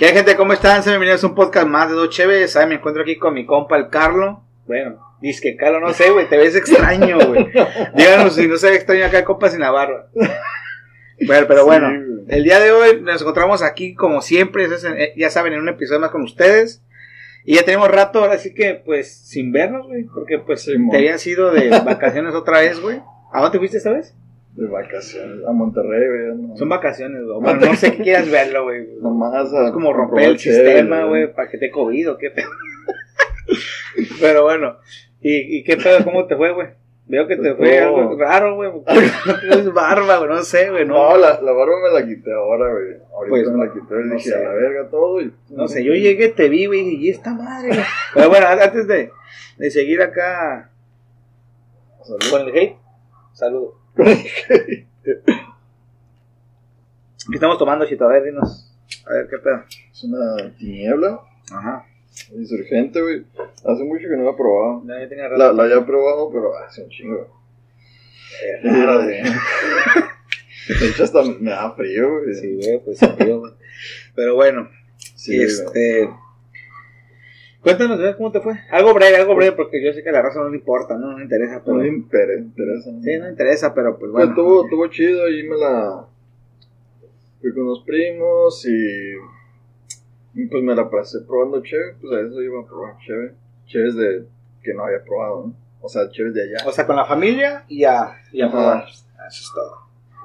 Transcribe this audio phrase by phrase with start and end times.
[0.00, 0.34] ¿Qué hay, gente?
[0.34, 0.82] ¿Cómo están?
[0.82, 2.16] Sean bienvenidos a un podcast más de Dos.
[2.50, 2.70] ¿Saben?
[2.70, 4.42] Me encuentro aquí con mi compa, el Carlo.
[4.66, 7.48] Bueno, dice que Carlo, no sé, güey, te ves extraño, güey.
[7.94, 10.08] Díganos si no se ve extraño acá el compa sin la barba.
[11.26, 15.28] Bueno, pero bueno, Sí, el día de hoy nos encontramos aquí como siempre, eh, ya
[15.28, 16.82] saben, en un episodio más con ustedes.
[17.44, 20.96] Y ya tenemos rato, ahora sí que, pues, sin vernos, güey, porque pues Sí, te
[20.96, 23.02] habían sido de vacaciones otra vez, güey.
[23.34, 24.16] ¿A dónde te fuiste esta vez?
[24.60, 25.46] De vacaciones.
[25.46, 26.36] A Monterrey, güey.
[26.48, 27.40] no- Son vacaciones, güey.
[27.40, 28.86] Bueno, no sé qué quieras verlo, güey.
[29.00, 32.48] Nomás a Es como romper el sistema, güey, para que te COVID o qué pedo.
[34.20, 34.76] Pero bueno,
[35.20, 36.04] ¿y, y qué pedo?
[36.04, 36.68] ¿Cómo te fue, güey?
[37.06, 37.96] Veo que te fue No.
[37.96, 38.70] algo raro, güey.
[38.70, 38.84] No
[39.40, 41.16] tienes barba, güey, no sé, güey, No, no.
[41.16, 42.84] la, la barba me la quité ahora, güey.
[43.12, 44.36] Ahorita Pues, me la quité y no dije sé.
[44.36, 45.20] a la verga todo.
[45.20, 47.80] Y, No sé, yo llegué, te vi, güey, y esta madre, güey.
[48.14, 49.10] Pero bueno, antes de,
[49.58, 50.70] de seguir acá
[52.02, 52.30] Salud.
[52.30, 52.76] con el hate,
[53.32, 53.79] saludo.
[53.96, 54.86] ¿Qué
[57.34, 58.04] estamos tomando, Chito?
[58.04, 58.72] A ver, dinos.
[59.06, 59.64] A ver, qué pedo.
[59.92, 61.20] Es una tiniebla.
[61.52, 61.86] Ajá.
[62.34, 63.24] Insurgente, güey.
[63.64, 64.82] Hace mucho que no la he probado.
[65.08, 65.38] Tenía rato.
[65.38, 67.40] La, la ya he probado, pero hace un chingo.
[68.62, 69.22] Era de...
[70.80, 72.34] De hecho, hasta me da frío, güey.
[72.34, 73.52] Sí, güey, pues sí, güey.
[74.14, 74.68] Pero bueno,
[75.14, 76.08] Sí, güey.
[77.62, 78.54] Cuéntanos, ¿ves cómo te fue?
[78.70, 81.12] Algo breve, algo breve, porque yo sé que a la raza no le importa, no,
[81.12, 81.76] no le interesa, pero.
[81.76, 82.90] No inter- interesa.
[82.90, 83.02] ¿no?
[83.02, 84.30] Sí, no le interesa, pero pues Pues bueno.
[84.30, 86.06] estuvo, estuvo chido, ahí me la...
[87.40, 90.40] Fui con los primos y...
[90.40, 93.34] y pues me la pasé probando cheve, pues a eso iba a probar cheve.
[93.66, 94.24] Cheves de...
[94.62, 95.54] que no había probado, ¿no?
[95.82, 96.66] O sea, cheves de allá.
[96.68, 98.84] O sea, con la familia y a, y a probar.
[98.84, 99.76] Eso es todo.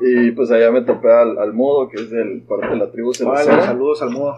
[0.01, 3.13] Y pues allá me topé al, al mudo, que es del parte de la tribu
[3.13, 3.61] cervecera.
[3.65, 4.37] saludos al mudo.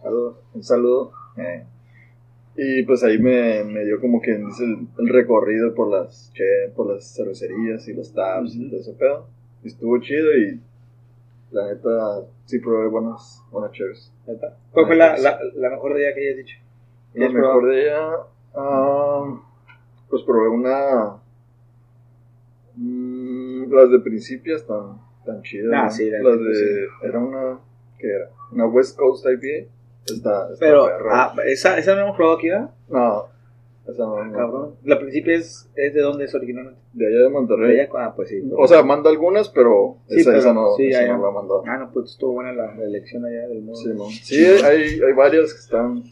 [0.00, 0.36] Saludos.
[0.54, 1.12] Un saludo.
[1.36, 1.64] Eh,
[2.56, 6.70] Y pues ahí me, me dio como que dice el, el recorrido por las che-
[6.76, 9.26] por las cervecerías y los taps y todo ese pedo.
[9.64, 10.60] Y estuvo chido y
[11.50, 14.12] la neta sí probé buenas, buenas cheves.
[14.26, 14.56] ¿Neta?
[14.72, 16.56] ¿Cuál fue la, la, la mejor día que hayas dicho?
[17.14, 17.66] ¿Qué La mejor probado?
[17.68, 18.10] de ella,
[20.10, 21.16] pues probé una...
[22.76, 25.72] mm, las de principio están tan chidas.
[25.74, 25.90] Ah, ¿no?
[25.90, 26.86] sí, las las de de...
[27.02, 27.58] Era una...
[27.98, 28.30] ¿Qué era?
[28.52, 29.68] Una West Coast IPA.
[30.06, 32.70] Está, está Pero, ah, esa, esa no hemos probado aquí, ¿verdad?
[32.88, 33.26] No,
[33.86, 34.36] esa no, no.
[34.36, 34.74] Cabrón.
[34.84, 36.80] La principio es, es de dónde es originalmente.
[36.92, 37.76] De allá de Monterrey.
[37.76, 38.42] De allá, ah, pues sí.
[38.56, 41.22] O sea, manda algunas, pero Sí, esa, pero- esa no, sí, esa ya, no ya.
[41.22, 41.62] la ha mandado.
[41.66, 43.74] Ah, no, pues estuvo buena la, la elección allá del mundo.
[43.76, 44.08] Sí, no.
[44.10, 46.02] Sí, hay, hay varias que están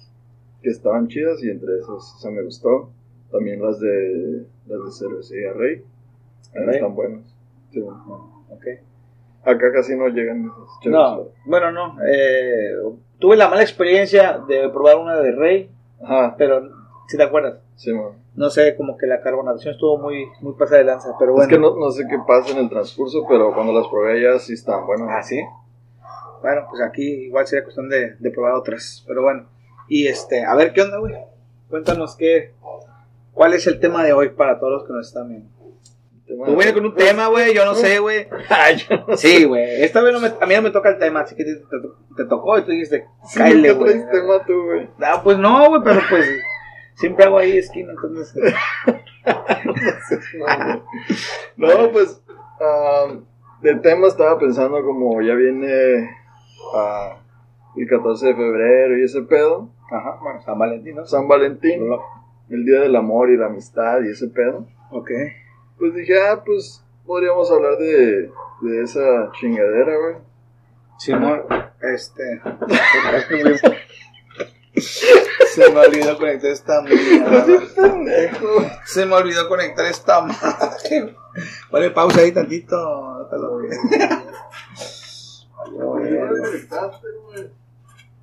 [0.63, 2.91] que estaban chidas y entre esas esa me gustó.
[3.31, 5.83] También las de las de cervecería Rey.
[6.53, 6.75] Rey.
[6.77, 7.23] Están buenas.
[7.73, 8.45] Sí, no.
[8.51, 8.67] Ok.
[9.45, 10.87] Acá casi no llegan esas.
[10.93, 11.97] No, bueno, no.
[12.05, 12.73] Eh,
[13.21, 15.71] tuve la mala experiencia de probar una de Rey,
[16.03, 16.69] Ajá, pero
[17.07, 18.13] si te acuerdas, sí, man.
[18.35, 21.45] no sé, como que la carbonatación estuvo muy, muy pasada de lanza, pero bueno.
[21.45, 24.39] Es que no, no sé qué pasa en el transcurso, pero cuando las probé ya
[24.39, 25.09] sí están buenas.
[25.11, 25.41] Ah, sí.
[26.43, 29.45] Bueno, pues aquí igual sería cuestión de, de probar otras, pero bueno.
[29.89, 31.15] Y este, a ver qué onda, güey.
[31.69, 32.55] Cuéntanos qué,
[33.33, 35.49] cuál es el tema de hoy para todos los que nos están viendo.
[36.37, 38.27] Tú vienes con un tema, güey, yo no sé, güey.
[39.09, 39.17] No.
[39.17, 39.83] Sí, güey.
[39.83, 42.15] Esta vez no me, a mí no me toca el tema, así que te, te-
[42.17, 43.93] te tocó y tú dijiste, Sí, ¿qué güey.
[43.93, 44.89] traes tema tú, güey?
[45.03, 46.29] Ah, pues no, güey, pero pues
[46.95, 48.35] siempre hago ahí esquina, entonces.
[51.57, 52.23] No, pues
[52.61, 53.25] am,
[53.63, 56.11] de tema estaba pensando como ya viene
[56.75, 57.19] ah,
[57.77, 61.05] el 14 de febrero y ese pedo, Ajá, bueno, San Valentín, ¿no?
[61.07, 61.83] San Valentín,
[62.49, 64.67] el día del amor y la amistad y ese pedo.
[64.93, 65.11] Ok.
[65.81, 68.31] Pues dije, ah, pues podríamos hablar de,
[68.61, 70.17] de esa chingadera, güey.
[70.99, 71.43] Simón,
[71.81, 72.43] este.
[75.55, 76.85] Se me olvidó conectar esta.
[76.85, 78.71] Pendejo.
[78.85, 81.17] Se me olvidó conectar esta madre.
[81.71, 82.77] Vale, pausa ahí tantito.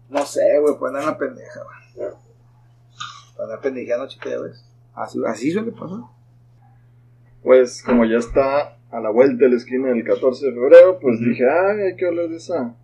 [0.10, 2.12] no sé, güey, pues andar en la pendeja, güey.
[3.36, 4.64] Para andar pendejeando, chica, ya ves.
[4.94, 6.17] Así, así suele pasar.
[7.48, 11.18] Pues como ya está a la vuelta de la esquina del 14 de febrero, pues
[11.22, 12.76] dije, ah, hay que hablar de esa,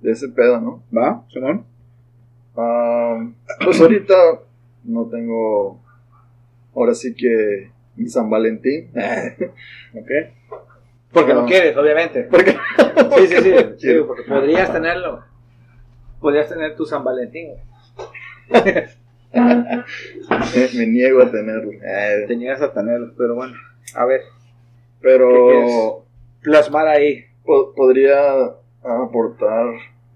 [0.00, 0.82] de ese pedo, ¿no?
[0.90, 1.66] ¿Va, Simón?
[2.56, 3.28] Ah,
[3.62, 4.14] pues ahorita
[4.84, 5.82] no tengo,
[6.74, 8.90] ahora sí que mi San Valentín.
[9.94, 10.10] Ok.
[11.12, 11.46] Porque no No.
[11.46, 12.22] quieres, obviamente.
[12.22, 13.52] Porque Sí, sí, sí.
[13.80, 15.22] sí porque podrías tenerlo.
[16.20, 17.60] Podrías tener tu San Valentín, güey.
[19.34, 21.70] me, me niego a tenerlo.
[22.26, 23.52] Te niegas a tenerlo, pero bueno.
[23.94, 24.26] A ver, ¿Qué
[25.00, 26.04] pero
[26.42, 27.24] plasmar ahí.
[27.44, 28.32] po- podría
[28.82, 29.66] aportar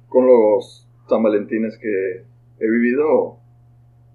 [0.09, 2.23] con los San Valentines que
[2.61, 3.37] he vivido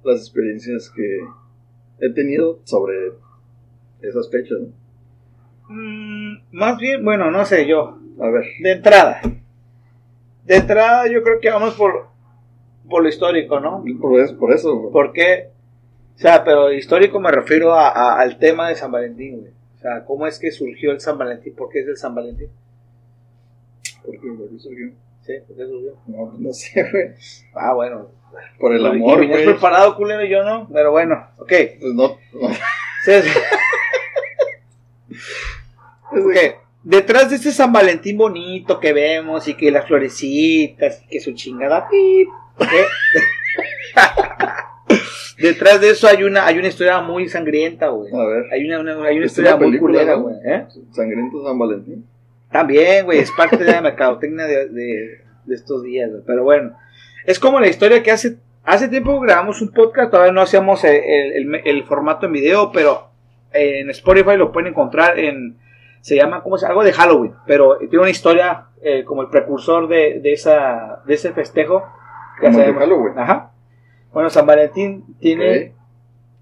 [0.04, 1.19] las experiencias que
[2.00, 3.13] he tenido sobre
[4.01, 4.60] esas fechas.
[4.60, 4.68] ¿no?
[5.69, 7.98] Mm, más bien, bueno, no sé yo.
[8.19, 9.21] A ver, De entrada.
[10.45, 12.12] De entrada, yo creo que vamos por
[12.89, 13.81] por lo histórico, ¿no?
[14.01, 14.89] Por eso, por eso.
[14.92, 15.51] ¿Por qué?
[16.15, 19.51] O sea, pero histórico me refiero a, a- al tema de San Valentín, güey.
[19.75, 21.56] O sea, ¿cómo es que surgió el San Valentín?
[21.56, 22.50] ¿Por qué es el San Valentín?
[24.06, 24.94] ¿Por qué, qué?
[25.25, 25.33] ¿Sí?
[25.48, 25.98] ¿Por qué surgió?
[26.07, 27.13] No, no sé, güey.
[27.54, 28.07] Ah, bueno.
[28.60, 29.45] Por el amor, güey.
[29.45, 30.68] preparado, culero, yo no.
[30.71, 31.51] Pero bueno, ok.
[31.80, 32.50] Pues no, no.
[36.83, 41.31] Detrás de este San Valentín bonito que vemos y que las florecitas y que su
[41.33, 42.27] chingada pip,
[42.57, 42.68] ¿ok?
[45.38, 48.13] Detrás de eso hay una hay una historia muy sangrienta, güey.
[48.13, 48.45] A ver.
[48.51, 50.35] Hay una, una- hay una Es historia una muy culera, güey.
[50.45, 50.65] ¿eh?
[50.91, 52.06] Sangriento San Valentín.
[52.51, 56.21] También, güey, es parte de la mercadotecnia de, de- de estos días, güey.
[56.25, 56.75] Pero bueno,
[57.25, 60.95] es como la historia que hace hace tiempo grabamos un podcast, todavía no hacíamos el,
[60.95, 63.09] el- el- el formato en video, pero
[63.51, 65.57] en Spotify lo pueden encontrar en
[66.01, 69.88] se llama ¿cómo se algo de Halloween, pero tiene una historia eh, como el precursor
[69.88, 71.83] de, de esa de ese festejo.
[72.39, 72.80] que Como el de.
[72.80, 73.18] Halloween.
[73.18, 73.51] Ajá.
[74.13, 75.74] Bueno, San Valentín tiene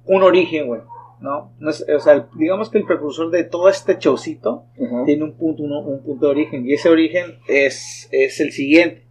[0.06, 0.82] un origen, güey.
[1.20, 1.52] ¿No?
[1.60, 4.66] No es- o sea, digamos que el precursor de todo este showcito
[5.06, 6.66] tiene un punto, uno- un punto de origen.
[6.68, 9.06] Y ese origen es, es el siguiente.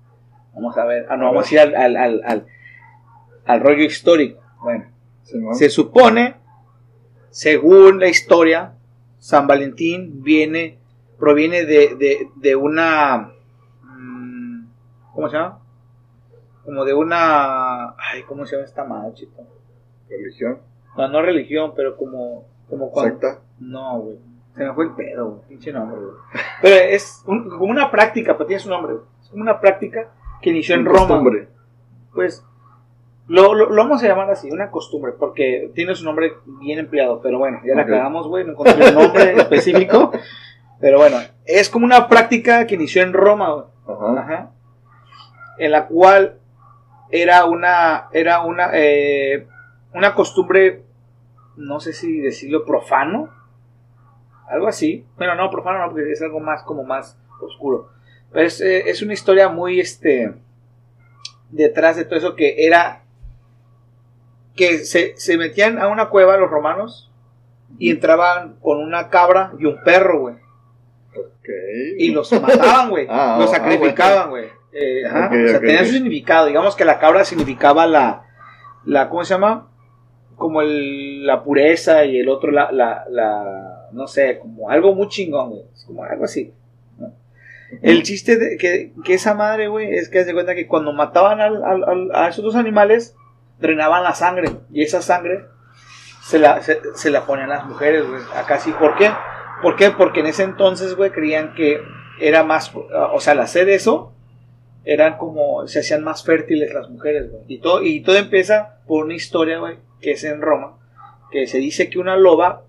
[0.54, 1.06] Vamos a ver.
[1.08, 2.46] Ah, no, A vamos a ir al, al, al, al-
[3.46, 4.40] al rollo histórico.
[4.60, 4.86] Bueno,
[5.54, 6.34] se supone,
[7.30, 8.74] según la historia,
[9.18, 10.78] San Valentín viene,
[11.18, 13.30] proviene de, de, de una.
[13.84, 14.64] mm,
[15.14, 15.59] ¿Cómo se llama?
[16.64, 17.90] Como de una.
[17.96, 19.42] Ay, ¿cómo se llama esta madre, chico?
[20.08, 20.58] Religión.
[20.96, 22.44] No, no religión, pero como.
[22.68, 23.40] como cuando, Secta.
[23.58, 24.16] no, güey.
[24.56, 25.40] Se me fue el pedo, güey.
[25.48, 26.12] Pinche nombre, güey.
[26.62, 29.04] Pero es un- como una práctica, pero tiene su nombre, güey.
[29.22, 30.10] Es como una práctica
[30.42, 30.98] que inició en Roma.
[30.98, 31.48] costumbre.
[32.12, 32.44] Pues
[33.28, 37.20] lo, lo, lo vamos a llamar así, una costumbre, porque tiene su nombre bien empleado.
[37.22, 38.44] Pero bueno, ya la cagamos, güey.
[38.44, 40.10] No encontré el nombre específico.
[40.80, 43.64] Pero bueno, es como una práctica que inició en Roma, güey.
[43.86, 44.20] Ajá.
[44.20, 44.50] Ajá.
[45.58, 46.39] En la cual
[47.10, 49.46] era una era una eh,
[49.94, 50.82] una costumbre
[51.56, 53.30] no sé si decirlo profano
[54.48, 57.90] algo así bueno no profano no porque es algo más como más oscuro
[58.32, 60.34] pero es, eh, es una historia muy este
[61.50, 63.02] detrás de todo eso que era
[64.54, 67.10] que se, se metían a una cueva los romanos
[67.78, 70.36] y entraban con una cabra y un perro güey
[71.16, 71.48] Ok.
[71.98, 73.06] y los mataban, güey.
[73.10, 74.48] Ah, los ah, sacrificaban, güey.
[74.72, 76.46] Eh, ajá, o sea, tenía su significado.
[76.46, 78.22] Digamos que la cabra significaba la,
[78.84, 79.68] la ¿cómo se llama?
[80.36, 85.08] Como el, la pureza y el otro la, la, la, no sé, como algo muy
[85.08, 85.62] chingón, güey.
[85.86, 86.52] Como algo así.
[86.98, 87.12] ¿no?
[87.82, 91.40] El chiste de que, que esa madre, güey, es que se cuenta que cuando mataban
[91.40, 93.14] al- al- al- a esos dos animales,
[93.58, 94.50] drenaban la sangre.
[94.72, 95.44] Y esa sangre
[96.22, 98.22] se la, se, se la ponían las mujeres, güey.
[98.36, 98.72] Acá sí.
[98.78, 99.10] ¿Por qué?
[99.62, 99.90] ¿Por qué?
[99.90, 101.80] Porque en ese entonces, güey, creían que
[102.20, 104.14] era más, o sea, al hacer eso,
[104.84, 107.42] eran como, se hacían más fértiles las mujeres, güey.
[107.48, 110.78] Y todo, y todo empieza por una historia, güey, que es en Roma,
[111.30, 112.64] que se dice que una loba,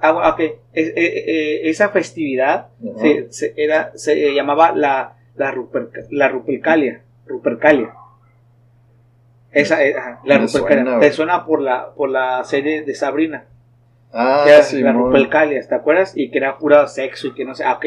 [0.00, 2.68] ah, es- eh, eh, esa festividad
[2.98, 7.94] se, se- era, se llamaba la, la, Ruperca- la Rupercalia, Rupercalia.
[9.50, 10.84] Esa, eh, ajá, la Rupercalia.
[10.84, 13.46] suena, Te suena por la, por la serie de Sabrina
[14.12, 16.16] Ah, que era sí, la Rupercalia, ¿te acuerdas?
[16.16, 17.86] Y que era pura sexo y que no sé, ah, ok,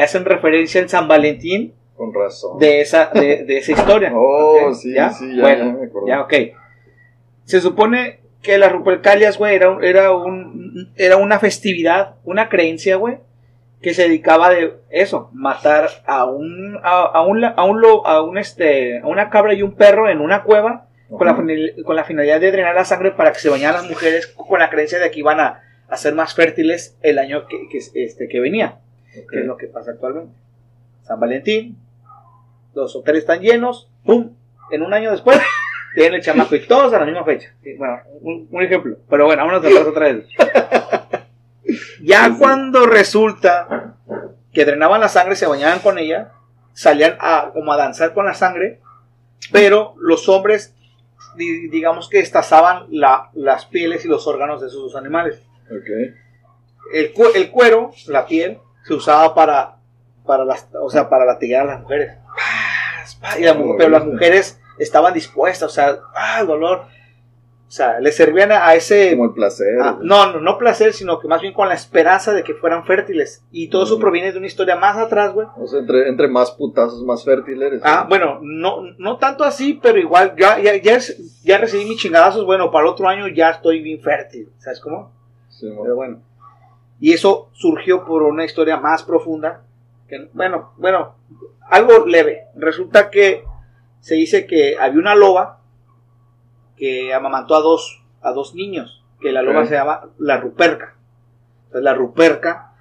[0.00, 2.58] hacen referencia al San Valentín Con razón.
[2.58, 4.10] de esa, de, de esa historia.
[4.14, 4.74] Oh, ¿ok?
[4.74, 5.10] sí, ¿Ya?
[5.10, 6.08] sí, ya, bueno, ya me acuerdo.
[6.08, 6.32] ya, ok.
[7.44, 12.96] Se supone que las Rupercalias, güey, era, un- era, un, era una festividad, una creencia,
[12.96, 13.18] güey,
[13.80, 18.04] que se dedicaba de eso, matar a un, a, a un, la- a un, lo-
[18.06, 21.42] a un, este, a una cabra y un perro en una cueva con la, Ajá.
[21.42, 24.58] finali- con la finalidad de drenar la sangre para que se bañaran las mujeres con
[24.58, 28.26] la creencia de que iban a, a ser más fértiles el año que, que, este,
[28.28, 28.78] que venía,
[29.20, 29.30] Ok.
[29.30, 30.32] que es lo que pasa actualmente.
[31.02, 31.76] San Valentín,
[32.74, 34.30] los hoteles están llenos, ¡pum!
[34.70, 35.38] En un año después,
[35.94, 37.52] tienen el chamaco y todos a la misma fecha.
[37.78, 40.26] Bueno, un, un ejemplo, pero bueno, vámonos atrás otra vez.
[42.02, 43.94] Ya cuando resulta
[44.52, 46.32] que drenaban la sangre, se bañaban con ella,
[46.72, 48.80] salían a, como a danzar con la sangre,
[49.52, 50.74] pero los hombres,
[51.36, 55.40] di- digamos que destazaban la- las pieles y los órganos de esos dos animales.
[56.92, 57.12] El
[57.50, 59.76] cuero, la piel, se usaba para,
[60.26, 62.18] para, las, o sea, para latigar a las mujeres.
[63.40, 66.86] La pero las mujeres estaban dispuestas, o sea, ah, el dolor.
[67.66, 69.12] O sea, le servían a, ese...
[69.12, 69.66] Como el placer.
[69.80, 72.84] Ah, no, no, no placer, sino que más bien con la esperanza de que fueran
[72.84, 73.42] fértiles.
[73.50, 74.00] Y todo eso Mm.
[74.00, 75.46] proviene de una historia más atrás, güey.
[75.56, 77.80] O sea, entre, entre más putazos, más fértil eres.
[77.82, 82.70] Ah, bueno, no, no tanto así, pero igual, ya, ya, ya, recibí mis chingadazos, bueno,
[82.70, 85.10] para el otro año ya estoy bien fértil, ¿sabes cómo?
[85.48, 86.20] Sí, Pero bueno.
[87.00, 89.62] Y eso surgió por una historia más profunda.
[90.12, 91.14] Que, bueno, bueno,
[91.70, 92.48] algo leve.
[92.54, 93.44] Resulta que
[94.00, 95.60] se dice que había una loba
[96.76, 100.96] que amamantó a dos, a dos niños, que la loba se llama la Ruperca.
[101.64, 102.74] Entonces la Ruperca,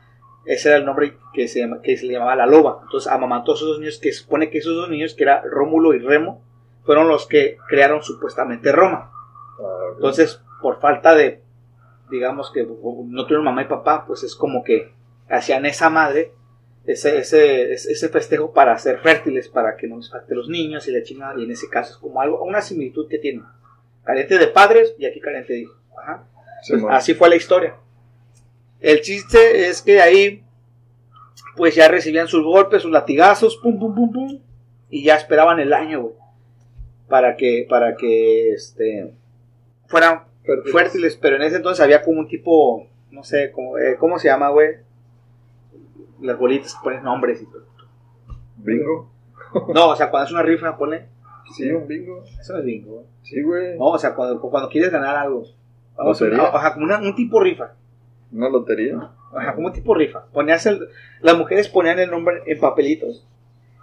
[0.45, 2.79] ese era el nombre que se, llama- que se le llamaba la loba.
[2.83, 5.41] Entonces amamantó a esos dos niños, que se supone que esos dos niños, que era
[5.41, 6.41] Rómulo y Remo,
[6.83, 9.09] fueron los que crearon supuestamente Roma.
[9.57, 9.91] Ah.
[9.95, 11.41] Entonces, por falta de,
[12.09, 14.91] digamos que no tuvieron mamá y papá, pues es como que
[15.29, 16.33] hacían esa madre,
[16.85, 20.91] ese, ese, ese festejo para ser fértiles, para que no les falte los niños y
[20.91, 23.43] la chingada, y en ese caso es como algo, una similitud que tienen.
[24.03, 25.77] Carente de padres y aquí carente de hijos.
[25.97, 26.23] Ajá.
[26.63, 26.93] Sí, Pues man.
[26.95, 27.75] así fue la historia.
[28.79, 30.43] El chiste es que ahí,
[31.55, 34.41] pues ya recibían sus golpes, sus latigazos, pum, pum, pum, pum,
[34.89, 36.15] y ya esperaban el año, güey,
[37.07, 39.13] para que, para que, este,
[39.85, 40.73] fueran Fértiles.
[40.73, 44.29] fértiles, pero en ese entonces había como un tipo, no sé, como, eh, ¿cómo se
[44.29, 44.77] llama, güey?
[46.21, 47.63] Las bolitas que ponen nombres y todo.
[48.57, 49.09] ¿Bingo?
[49.73, 51.07] No, o sea, cuando es una rifa, pone,
[51.55, 52.23] Sí, un bingo.
[52.39, 53.03] eso no es bingo.
[53.23, 53.77] Sí, güey.
[53.77, 55.43] No, o sea, cuando, cuando quieres ganar algo.
[55.97, 56.47] Vamos a- ¿Lotería?
[56.47, 57.73] Ajá, como una- un tipo rifa.
[58.31, 59.09] Una lotería.
[59.35, 60.25] Ajá, como tipo rifa.
[60.31, 60.87] Ponías el,
[61.21, 63.27] las mujeres ponían el nombre en papelitos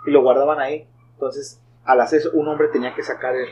[0.06, 0.86] y lo guardaban ahí.
[1.14, 3.48] Entonces, al hacer eso, un hombre tenía que sacar el,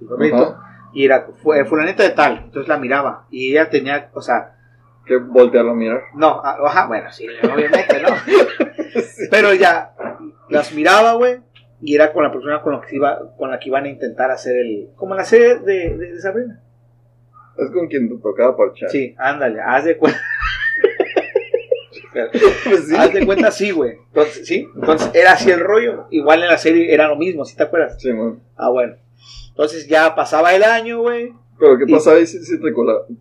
[0.00, 0.90] el papelito Ajá.
[0.92, 2.38] y era fue, fulanita de tal.
[2.44, 4.57] Entonces la miraba y ella tenía, o sea,
[5.08, 6.02] Que voltearlo a mirar.
[6.14, 8.08] no, a- ajá, bueno, sí, obviamente, ¿no?
[9.30, 9.94] Pero ya
[10.50, 11.38] las miraba, güey,
[11.80, 14.30] y era con la persona con la que iba, con la que iban a intentar
[14.30, 16.60] hacer el, como en la serie de, de, de Sabrina.
[17.56, 18.88] Es con quien te tocaba parchar.
[18.90, 20.20] Sí, ándale, haz de cuenta.
[22.64, 22.94] Pues sí.
[22.96, 23.92] Haz de cuenta, sí, güey.
[24.08, 24.68] Entonces, sí.
[24.74, 26.06] Entonces, era así el rollo.
[26.10, 28.00] Igual en la serie era lo mismo, ¿sí te acuerdas?
[28.00, 28.40] Sí, man.
[28.56, 28.96] Ah, bueno.
[29.48, 31.32] Entonces ya pasaba el año, güey.
[31.58, 32.70] Pero ¿qué pasaba ahí si, si te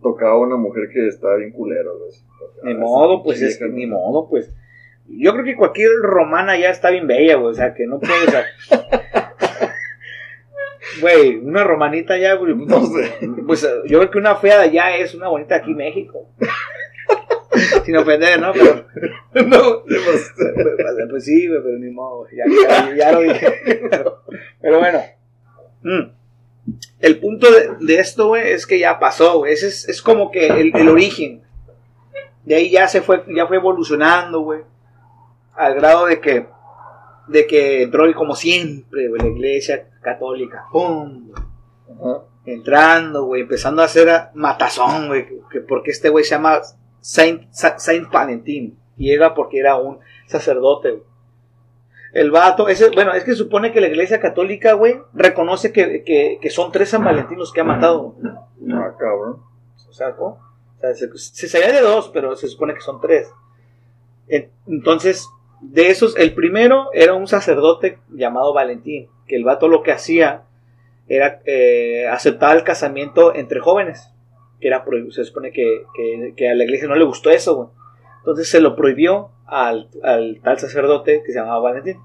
[0.02, 1.90] tocaba una mujer que estaba bien culera?
[2.64, 4.54] Ni modo, pues es que ni modo, pues.
[5.10, 7.52] Yo creo que cualquier romana ya está bien bella, güey.
[7.52, 8.34] O sea, que no puedes.
[11.02, 12.56] Güey, una romanita ya, güey.
[12.56, 13.12] No sé.
[13.46, 16.30] Pues yo creo que una fea de allá es una bonita aquí en México.
[17.86, 18.52] Sin ofender, ¿no?
[18.54, 18.86] Pero.
[19.48, 19.84] no.
[19.84, 20.34] Pues,
[21.10, 22.28] pues sí, güey, pero ni modo.
[22.32, 23.48] Ya, ya- ya lo dije.
[23.90, 24.24] Pero,
[24.62, 25.00] pero bueno.
[25.84, 26.17] Mm.
[27.00, 29.54] El punto de, de esto, güey, es que ya pasó, güey.
[29.54, 31.44] Ese es, es como que el, el origen.
[32.44, 34.62] De ahí ya se fue, ya fue evolucionando, güey.
[35.56, 36.48] Al grado de que,
[37.28, 40.66] de que entró como siempre, güey, la iglesia católica.
[40.72, 41.32] ¡Pum!
[42.00, 42.24] Ajá.
[42.46, 46.62] entrando, güey, empezando a hacer a- matazón, güey, que- que porque este güey se llama
[47.02, 51.04] Saint, Sa- Saint Valentín, y era porque era un sacerdote, güey.
[52.14, 56.40] El vato, ese, bueno, es que supone que la iglesia católica, güey, reconoce que, que,
[56.42, 58.16] que son tres San Valentín los que ha matado.
[58.74, 59.42] Ah, cabrón.
[59.90, 60.40] O sea, ¿cómo?
[60.78, 63.30] O sea, se, se sabía de dos, pero se supone que son tres.
[64.28, 65.28] En- Entonces,
[65.62, 70.44] de esos, el primero era un sacerdote llamado Valentín, que el vato lo que hacía
[71.08, 74.12] era eh, aceptar el casamiento entre jóvenes,
[74.62, 75.12] que era prohibido.
[75.12, 77.70] Se supone que, que- que a la iglesia no le gustó eso, güey.
[78.20, 82.00] Entonces se lo prohibió al, al tal sacerdote que se llamaba Valentín.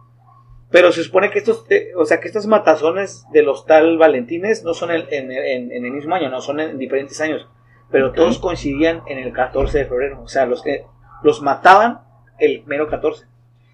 [0.71, 4.65] Pero se supone que estos, eh, o sea, que estos matazones de los tal Valentines
[4.65, 7.47] no son en, en- en- en el mismo año, no son en diferentes años,
[7.91, 10.23] pero todos coincidían en el 14 de febrero.
[10.23, 10.87] O sea, los que
[11.23, 12.01] los mataban
[12.39, 13.27] el mero 14.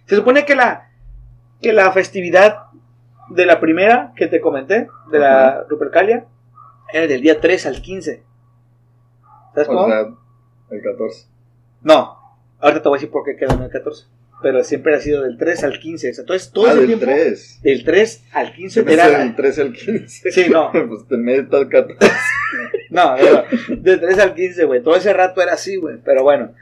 [0.06, 0.90] Se supone que la,
[1.62, 2.64] que la festividad
[3.28, 6.24] de la primera que te comenté, de la Rupercalia,
[6.92, 8.24] era del día 3 al 15.
[9.54, 9.86] ¿Sabes cómo?
[9.86, 10.00] Sea,
[10.70, 11.26] el 14.
[11.82, 12.17] no,
[12.60, 14.04] ahorita te voy a decir por qué quedó en el 14.
[14.40, 16.10] Pero siempre ha sido del 3 al 15.
[16.10, 17.60] Entonces, todo ah, ese del tiempo, 3.
[17.62, 20.30] del 3 al 15 Era del 13 al 15.
[20.30, 20.70] Sí, no.
[20.88, 21.98] pues te metes al 14.
[22.90, 24.80] No, no, del 3 al 15, güey.
[24.82, 25.96] Todo ese rato era así, güey.
[26.04, 26.52] Pero bueno,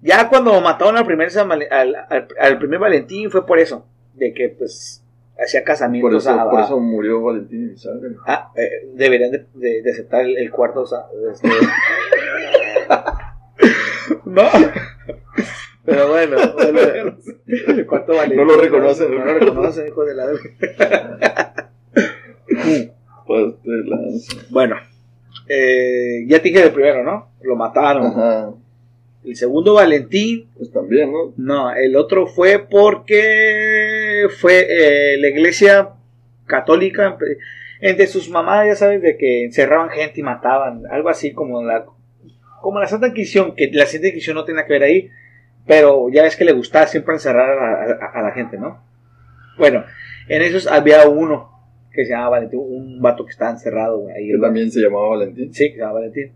[0.00, 1.62] ya cuando mataron al primer, al,
[2.08, 3.86] al- al primer Valentín fue por eso.
[4.14, 5.02] De que, pues,
[5.38, 8.16] hacía casamientos Por eso, a- por eso murió Valentín Elizalde.
[8.26, 10.80] Ah, eh, deberían de, de- de aceptar el, el cuarto.
[10.80, 11.50] O sea, este-
[14.24, 14.42] no.
[15.86, 17.16] Pero bueno, bueno,
[17.46, 18.38] el cuarto Valentín.
[18.38, 20.26] No lo reconocen, No, lo reconocen, hijo de la.
[23.26, 23.54] Pues.
[24.50, 24.76] Bueno,
[25.48, 27.30] eh, ya te dije del primero, ¿no?
[27.42, 28.06] Lo mataron.
[28.06, 28.52] Ajá.
[29.24, 31.34] El segundo Valentín, Pues también, ¿no?
[31.36, 35.90] no, el otro fue porque fue eh, la iglesia
[36.46, 37.36] católica, empe-
[37.80, 41.84] entre sus mamás, ya sabes, de que encerraban gente y mataban, algo así como la,
[42.62, 45.10] como la Santa Inquisición, que la Santa Inquisición no tiene que ver ahí,
[45.66, 48.82] pero ya ves que le gustaba siempre encerrar a, a- a la gente, ¿no?
[49.58, 49.84] Bueno,
[50.28, 51.50] en esos había uno
[51.92, 54.28] que se llamaba Valentín, un vato que estaba encerrado güey, ahí.
[54.30, 55.52] Que también se llamaba Valentín.
[55.54, 56.32] Sí, que se llama Valentín.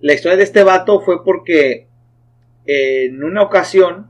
[0.00, 1.88] La historia de este vato fue porque
[2.66, 4.08] eh, en una ocasión,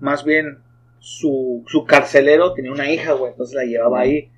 [0.00, 0.58] más bien
[0.98, 4.30] su, su carcelero tenía una hija, güey, entonces la llevaba ahí.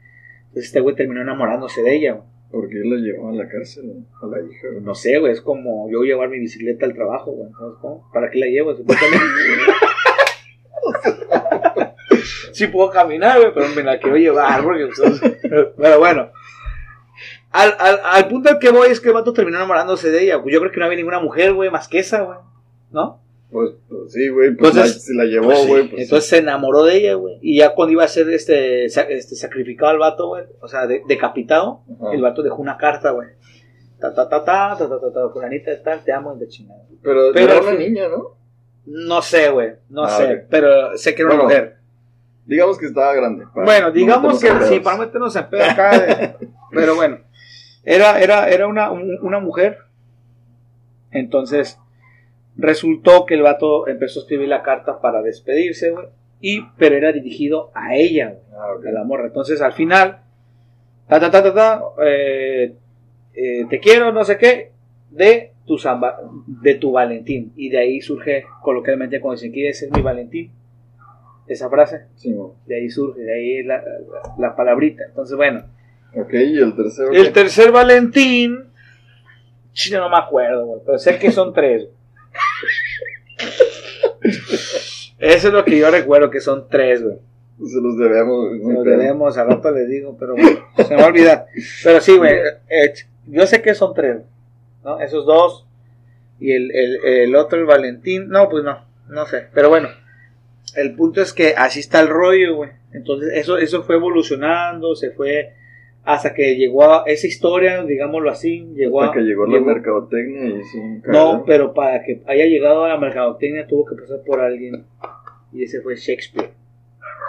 [0.49, 2.29] Entonces este güey terminó enamorándose de ella, güey.
[2.57, 4.69] ¿Por qué la llevó a la cárcel a la hija?
[4.73, 4.83] güey?
[4.83, 7.53] No sé, güey, es como yo llevar mi bicicleta al trabajo, güey.
[7.53, 8.11] ¿Sabes cómo?
[8.15, 8.75] ¿Para qué la llevo?
[8.75, 9.27] Supuestamente.
[12.53, 15.21] sí puedo caminar, güey, pero me la quiero llevar, porque pues,
[15.77, 16.31] Pero bueno.
[17.51, 20.43] Al, al, al punto al que voy es que el vato terminó enamorándose de ella.
[20.47, 22.39] Yo creo que no había ninguna mujer, güey, más que esa, güey.
[22.91, 23.21] ¿No?
[23.51, 25.69] Pues, pues sí, güey, pues Entonces- la- se la llevó, Pues sí.
[25.69, 25.89] güey.
[25.89, 27.39] pues Entonces se enamoró de ella, güey.
[27.41, 31.03] Y ya cuando iba a ser este, este sacrificado al vato, güey, o sea, de-
[31.07, 32.13] decapitado, Ajá.
[32.13, 33.29] el vato dejó una carta, güey.
[34.01, 36.83] Ta, ta, ta, ta, ta, ta, ta, ta, fulanita tal, te amo de chingada.
[37.03, 38.37] Pero, Pero era una niña, ¿no?
[38.85, 41.77] No sé, güey, no Ah, sé, pero sé que era una Bueno, mujer.
[42.45, 43.45] Digamos que estaba grande.
[43.55, 46.35] Bueno, no digamos que sí, para meternos en pedo acá, de-
[46.73, 47.19] pero bueno,
[47.85, 49.79] era, era, era una, un- una mujer.
[51.11, 51.79] Entonces,
[52.57, 56.07] resultó que el vato empezó a escribir la carta para despedirse, güey.
[56.41, 58.43] Y, pero era dirigido a ella, güey.
[58.59, 59.27] Ah, a la morra.
[59.27, 60.19] Entonces al final,
[61.09, 62.75] ta ta ta ta, ta, eh,
[63.35, 64.73] eh, te quiero, no sé qué,
[65.11, 67.53] de tu San Va- de tu Valentín.
[67.57, 70.51] Y de ahí surge coloquialmente cuando se quiere ser mi Valentín.
[71.47, 72.35] Esa frase, Sí,
[72.67, 75.05] de ahí surge, de ahí la, la- la palabrita.
[75.09, 75.65] Entonces, bueno,
[76.15, 77.13] Ok, y el tercero.
[77.13, 77.31] el qué?
[77.31, 78.65] tercer Valentín,
[79.73, 81.89] chile no me acuerdo, güey, pero sé que son tres.
[85.19, 87.17] Eso es lo que yo recuerdo, que son tres, güey.
[87.65, 88.51] Se los debemos.
[88.51, 88.99] Se lo muy pedo.
[88.99, 91.47] debemos, al rato les digo, pero bueno, se me va a olvidar.
[91.83, 92.35] Pero sí, güey,
[92.69, 92.95] eh,
[93.27, 94.19] yo sé que son tres,
[94.85, 95.01] ¿no?
[95.01, 95.67] Esos dos
[96.39, 99.89] y el, el, el otro, el Valentín, no, pues no, no sé, pero bueno,
[100.75, 102.71] el punto es que así está el rollo, güey.
[102.93, 105.55] Entonces eso, eso fue evolucionando, se fue
[106.07, 109.15] hasta que llegó a esa historia, digámoslo así, llegó Hasta a...
[109.17, 112.97] que llegó la mercadotecnia y hizo un No, pero para que haya llegado a la
[112.97, 114.87] mercadotecnia tuvo que pasar por alguien.
[115.53, 116.51] Y ese fue Shakespeare.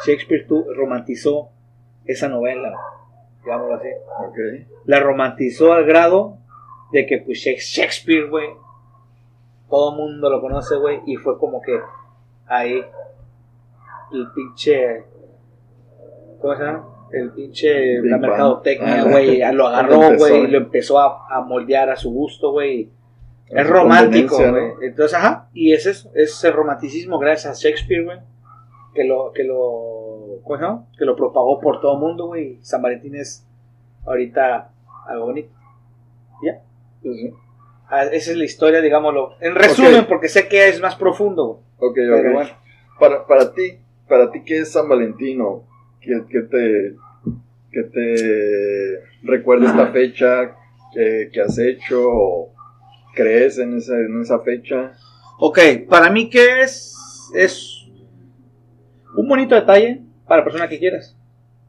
[0.06, 1.50] Shakespeare tu, romantizó
[2.06, 2.72] esa novela,
[3.44, 3.88] digámoslo así.
[4.28, 4.68] Ok.
[4.86, 6.38] La romantizó al grado
[6.92, 8.48] de que pues Shak- Shakespeare, güey,
[9.70, 11.80] todo el mundo lo conoce, güey, y fue como que
[12.46, 12.80] ahí
[14.13, 15.04] el pinche...
[16.40, 16.88] ¿Cómo se llama?
[17.12, 18.02] El pinche...
[18.04, 20.48] La mercadotecnia, Ah, güey, lo agarró, güey, y güey.
[20.48, 22.89] lo empezó a, a moldear a su gusto, güey.
[23.50, 24.72] Es romántico, güey.
[24.82, 25.48] Entonces, ajá.
[25.54, 28.20] Y ese es, es el romanticismo gracias a Shakespeare, güey.
[28.93, 30.41] Que lo, que lo.
[30.98, 32.60] Que lo propagó por todo el mundo, güey.
[32.62, 33.46] San Valentín es
[34.06, 34.72] ahorita
[35.08, 35.50] algo bonito.
[36.41, 36.62] ¿Ya?
[37.89, 39.32] Ah, Esa es la historia, digámoslo.
[39.39, 41.60] En resumen, porque sé que es más profundo, güey.
[41.78, 42.22] Ok, ok.
[42.22, 42.50] Pero bueno.
[43.00, 45.41] Para, para ti, para ti, ¿qué es San Valentín
[46.30, 46.96] qué te,
[47.72, 50.56] qué te recuerda esta fecha?
[50.93, 52.02] ¿Qué, qué has hecho?
[52.04, 52.54] ¿O
[53.13, 54.93] crees en esa, en esa fecha?
[55.39, 56.96] Ok, para mí, ¿qué es?
[57.36, 57.86] Es
[59.15, 61.15] un bonito detalle para la persona que quieras.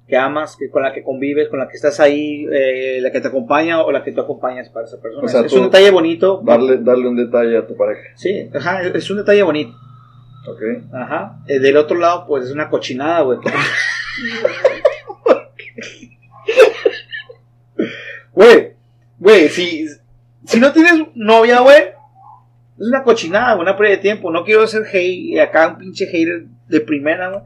[0.07, 3.21] Que amas, que con la que convives, con la que estás ahí, eh, la que
[3.21, 5.25] te acompaña o la que tú acompañas para esa persona.
[5.25, 6.41] O sea, es un detalle bonito.
[6.43, 8.09] Darle, darle un detalle a tu pareja.
[8.15, 9.77] Sí, ajá, es un detalle bonito.
[10.47, 10.63] Ok.
[10.95, 11.41] Ajá.
[11.47, 13.39] Eh, del otro lado, pues es una cochinada, güey.
[18.33, 18.73] Güey,
[19.19, 19.87] güey, si,
[20.45, 21.79] si no tienes novia, güey,
[22.79, 24.31] es una cochinada, una pérdida de tiempo.
[24.31, 27.43] No quiero ser hate, acá un pinche hater de primera, güey.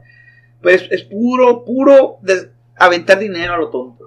[0.61, 4.05] Pero es, es puro, puro des- aventar dinero a lo tonto.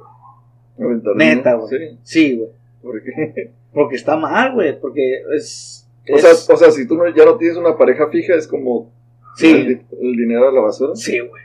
[0.79, 1.69] Aventar Neta, güey.
[1.69, 1.99] Sí.
[2.03, 2.51] Sí, güey.
[2.83, 3.53] ¿Por qué?
[3.73, 4.79] Porque está mal, güey.
[4.81, 5.89] Porque es.
[6.13, 8.93] O sea, o sea, si tú no, ya no tienes una pareja fija, es como
[9.37, 9.51] sí.
[9.51, 10.95] el, el dinero a la basura.
[10.95, 11.43] Sí, güey.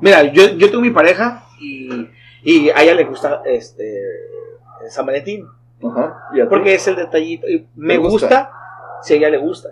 [0.00, 2.08] Mira, yo, yo tengo mi pareja y,
[2.42, 4.02] y a ella le gusta este
[4.88, 5.46] San Valentín.
[5.82, 6.28] Ajá.
[6.34, 6.48] ¿Y a ti?
[6.48, 7.48] Porque es el detallito.
[7.48, 8.26] Y me ¿Te gusta?
[8.26, 8.52] gusta?
[9.02, 9.68] si a ella le gusta.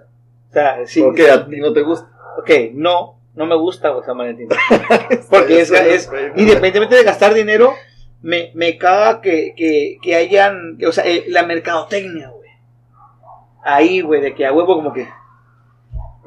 [0.49, 1.03] O sea, sí.
[1.03, 2.09] ¿Por qué a ti no te gusta?
[2.39, 4.49] Ok, no, no me gusta güey, San Valentín.
[5.31, 7.75] Porque es, Eso es independientemente de gastar dinero,
[8.23, 12.49] me, me caga que, que, que hayan, que, o sea, eh, la mercadotecnia, güey.
[13.63, 15.09] Ahí, güey, de que a huevo como que...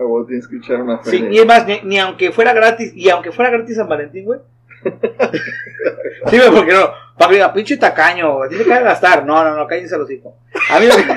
[0.01, 1.41] A vos tienes que echar una Sí, feria.
[1.41, 4.39] es más, ni, ni aunque fuera gratis, y aunque fuera gratis San Valentín, güey.
[4.83, 9.25] sí, güey, porque no, para que pinche tacaño, güey, tiene que gastar.
[9.25, 10.33] No, no, no, cállense los hijos.
[10.71, 11.03] A mí lo que,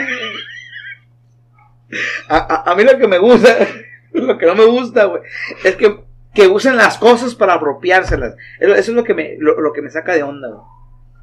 [2.28, 3.56] a, a- a mí lo que me gusta,
[4.12, 5.22] lo que no me gusta, güey,
[5.64, 6.00] es que,
[6.34, 8.36] que usen las cosas para apropiárselas.
[8.60, 10.62] Eso es lo que me, lo, lo que me saca de onda, güey.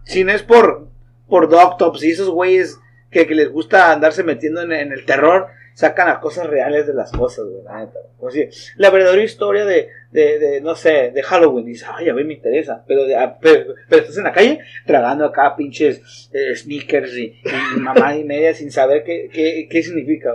[0.05, 0.87] Si no es por,
[1.27, 2.79] por Doctops y esos güeyes
[3.11, 5.47] que, que les gusta andarse metiendo en, en el terror,
[5.81, 7.99] sacan las cosas reales de las cosas, güey, la neta.
[8.17, 12.13] Como si la verdadera historia de, de, de, no sé, de Halloween, dices, ay, a
[12.13, 16.29] ver, me interesa, pero, de- ah, pero, pero estás en la calle tragando acá pinches
[16.33, 17.41] eh, sneakers y,
[17.75, 20.33] y mamá y media sin saber qué, qué, qué significa,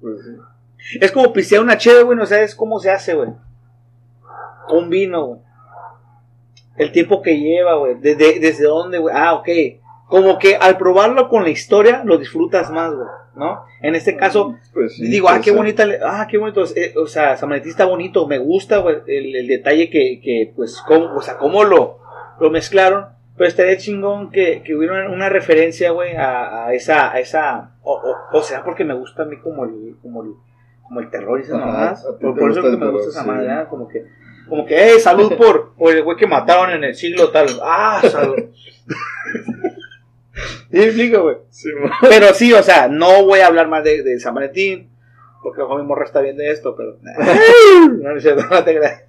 [0.00, 0.16] güey.
[0.78, 0.98] Sí.
[1.00, 3.30] Es como pistear una cheve, güey, no sabes cómo se hace, güey.
[4.70, 5.40] Un vino, güey.
[6.76, 7.94] El tiempo que lleva, güey.
[8.00, 9.14] Desde, desde dónde, güey.
[9.16, 9.48] Ah, ok.
[10.08, 13.08] Como que al probarlo con la historia lo disfrutas más, güey.
[13.34, 13.64] ¿No?
[13.82, 17.36] En este caso, Pues sí, digo, ah, qué bonita, ah, qué bonito, eh, o sea,
[17.36, 21.20] San Valentín está bonito, me gusta, güey, el, el detalle que, que, pues, cómo, o
[21.20, 21.98] sea, cómo lo,
[22.40, 27.12] lo mezclaron, pero estaría chingón que, que hubiera una, una referencia, güey, a, a esa,
[27.12, 30.30] a esa, o, o, o sea, porque me gusta a mí como el, como el,
[30.82, 33.26] como el terror y esas mamadas, por, por eso que me gusta esa sí.
[33.28, 33.68] madre, ¿verdad?
[33.68, 34.06] como que,
[34.48, 38.00] como que, eh, salud por, por el güey que mataron en el siglo tal, ah,
[38.02, 38.36] salud.
[40.76, 41.36] Sí, explico, güey.
[41.50, 41.68] Sí,
[42.08, 44.90] Pero sí, o sea, no voy a hablar más de, de San Valentín,
[45.42, 46.98] porque ojo mi morra está viendo esto, pero...
[47.02, 49.04] no, no no te creas.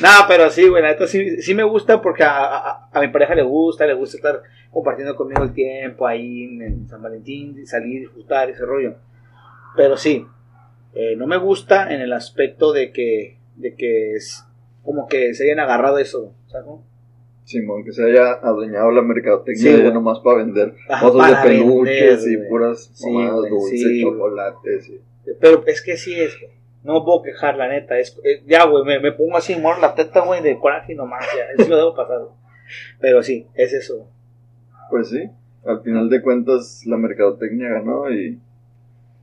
[0.00, 3.08] No, pero sí, güey, la neta sí, sí me gusta porque a, a- a mi
[3.08, 7.66] pareja le gusta, le gusta estar compartiendo conmigo el tiempo ahí en, en San Valentín,
[7.66, 8.94] salir, disfrutar, ese rollo.
[9.76, 10.26] Pero sí,
[10.94, 14.44] eh, no me gusta en el aspecto de que, de que es
[14.82, 16.66] como que se hayan agarrado eso, ¿sabes?
[17.44, 21.42] Simón, que se haya adueñado la mercadotecnia Sí, ya nomás para vender Ajá, cosas para
[21.42, 24.88] de peluches vender, y puras Sí, mamadas dulces, sí, chocolates.
[24.88, 25.00] y-
[25.40, 26.32] Pero es que sí es.
[26.84, 27.98] No puedo quejar, la neta.
[27.98, 31.24] Es, eh, ya, güey, me, me pongo así, moro la teta, güey, de coraje nomás,
[31.36, 31.44] ya.
[31.62, 32.20] Eso lo debo pasar.
[33.00, 34.08] Pero sí, es eso.
[34.90, 35.28] Pues sí,
[35.64, 38.38] al final de cuentas la mercadotecnia ganó y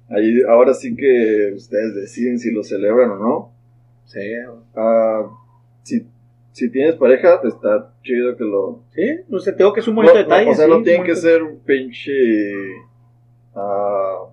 [0.10, 3.53] ahí ahora sí que ustedes deciden si lo celebran o no.
[4.05, 4.19] Sí,
[4.75, 5.25] Ah,
[5.84, 6.08] si,
[6.60, 8.84] si tienes pareja, está chido que lo...
[8.93, 10.52] Sí, no sé, tengo que es un bonito No, no, detalle.
[10.52, 12.12] o sea, sí, no tiene que ser un pinche
[13.56, 14.26] ah,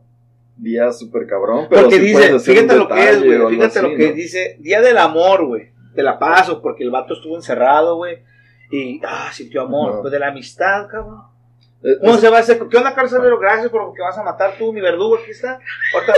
[0.56, 3.56] día super cabrón, pero Porque sí dice, fíjate lo que es, detalle o güey.
[3.56, 4.14] Fíjate así, lo que ¿no?
[4.14, 5.70] dice Día del Amor, güey.
[5.94, 8.18] Te la paso porque el vato estuvo encerrado, güey.
[8.70, 9.92] Y, ah, sintió amor.
[9.92, 10.00] Ajá.
[10.02, 11.22] Pues de la amistad, cabrón.
[11.82, 12.58] Es- ¿Cómo se va a hacer?
[12.68, 13.38] ¿Qué onda, Carcelero?
[13.38, 15.16] Gracias por lo que vas a matar tú, mi verdugo.
[15.16, 15.58] Aquí está.
[15.94, 16.12] Ahorita,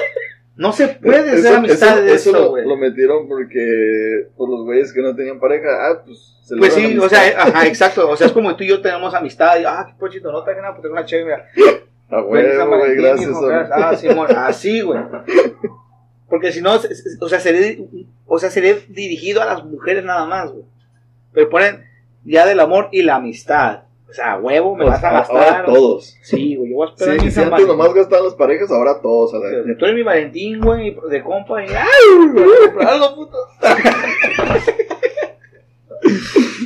[0.59, 2.67] no se puede hacer eso, amistad eso- de eso eso, lo, güey.
[2.69, 6.99] lo metieron porque por los güeyes que no tenían pareja, ah, pues Pues celebran sí,
[6.99, 7.09] o amistad.
[7.23, 8.11] sea, ajá, exacto.
[8.11, 9.59] O sea, es como tú y yo tenemos amistad.
[9.61, 11.25] Y, ah, qué pochito, no traje nada, pues tengo una chévere.
[11.57, 11.69] mira.
[12.11, 13.41] A Feliz San huevo, güey, Valentín, gracias.
[13.41, 13.71] gracias.
[13.73, 15.01] Ah, sí, bueno, así, güey.
[16.29, 17.85] Porque si no, se- se- o sea, sería,
[18.27, 20.65] o sea, sería dirigido a las mujeres nada más, güey.
[21.33, 21.85] Pero ponen
[22.25, 23.83] ya del amor y la amistad.
[24.09, 25.67] O sea, huevo, me vas a Ahora gastar.
[25.67, 26.17] todos.
[26.23, 28.71] Sí, güey, yo voy a Sí, esperar mi si San antes nomás gastaban las parejas,
[28.71, 29.35] ahora todos.
[29.35, 31.63] A la- Tú eres mi Valentín, güey, de compa.
[31.63, 31.87] Y, ¡ay!
[32.89, 33.37] algo, puto.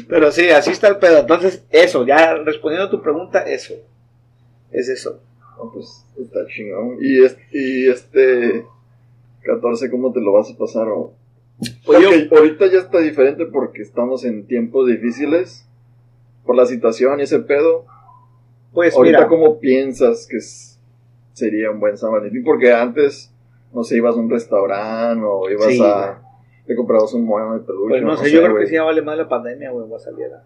[0.09, 1.19] Pero sí, así está el pedo.
[1.21, 3.75] Entonces, eso, ya respondiendo a tu pregunta, eso.
[4.71, 5.21] Es eso.
[5.59, 6.99] No, pues está chingón.
[7.01, 8.65] Y, es- y este
[9.43, 10.89] 14, ¿cómo te lo vas a pasar?
[10.89, 11.13] O...
[11.85, 15.67] Pues yo- Porque ahorita ya está diferente porque estamos en tiempos difíciles
[16.45, 17.85] por la situación y ese pedo.
[18.73, 20.81] Pues ahorita, mira, ¿cómo piensas que es-
[21.33, 22.43] sería un buen San Valentín?
[22.45, 23.33] Porque antes,
[23.73, 26.19] no sé, ibas a un restaurante o ibas Sí, a.
[26.67, 27.89] Te comprabas un mono de peluche.
[27.91, 28.63] pues no sé, yo creo güey.
[28.65, 30.45] que sí ya vale más la pandemia, güey, voy a salir a...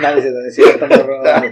[0.00, 1.50] Nadie se güey.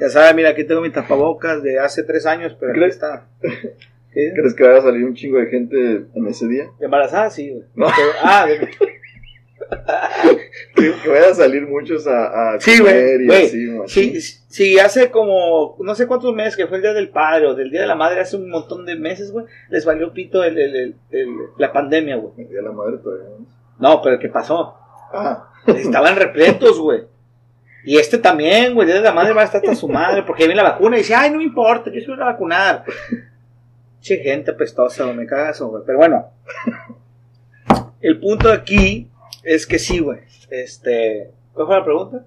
[0.00, 2.94] Ya sabes, mira, aquí tengo mi tapabocas de hace tres años, pero aquí ¿Crees?
[2.94, 3.26] está.
[3.42, 4.32] ¿Qué?
[4.34, 6.70] ¿Crees que vaya a salir un chingo de gente en ese día?
[6.80, 7.28] ¿Embarazada?
[7.28, 7.64] Sí, güey.
[7.74, 7.86] No.
[8.22, 8.68] Ah, de-
[10.74, 13.68] Que, que vayan a salir muchos a, a Sí, comer y así.
[13.86, 17.54] Sí, sí, hace como, no sé cuántos meses, que fue el Día del Padre o
[17.54, 20.58] del Día de la Madre, hace un montón de meses, güey, les valió pito el,
[20.58, 22.32] el- el- el- la pandemia, güey.
[22.36, 23.26] Me di a la madre todavía.
[23.38, 23.46] ¿no?
[23.78, 24.76] No, pero ¿qué pasó?
[25.12, 27.02] Ah, Estaban repletos, güey.
[27.84, 30.44] Y este también, güey, Día de la Madre va a estar hasta su madre, porque
[30.46, 32.84] viene la vacuna y dice, ay, no me importa, yo soy a vacunar.
[34.00, 35.82] Che, gente apestosa, güey, me cagas, güey.
[35.84, 36.30] Pero bueno,
[38.00, 39.08] el punto aquí
[39.42, 40.20] es que sí, güey.
[40.50, 42.26] Este, ¿cuál fue la pregunta?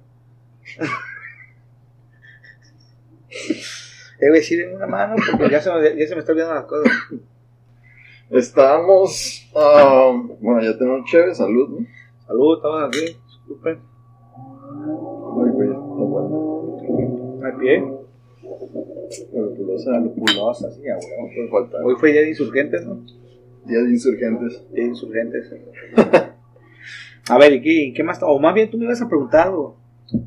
[4.20, 6.66] Debe decir en una mano porque ya se me, ya se me está olvidando las
[6.66, 6.92] cosas.
[8.30, 9.52] estamos.
[9.56, 11.86] ah, bueno, ya tenemos chévere, salud, ¿no?
[12.26, 13.18] Saludos, estamos aquí.
[13.28, 13.80] Disculpen.
[15.38, 17.42] Ay, güey, está bueno.
[17.44, 17.84] Al pie.
[19.34, 20.82] Lupulosa, Lupulosa, sí.
[21.84, 23.04] Hoy fue día de insurgentes, ¿no?
[23.66, 24.64] Día de insurgentes.
[24.72, 25.52] Día de insurgentes.
[27.30, 28.20] A ver, ¿y qué, qué más?
[28.22, 29.52] O más bien tú me ibas a preguntar.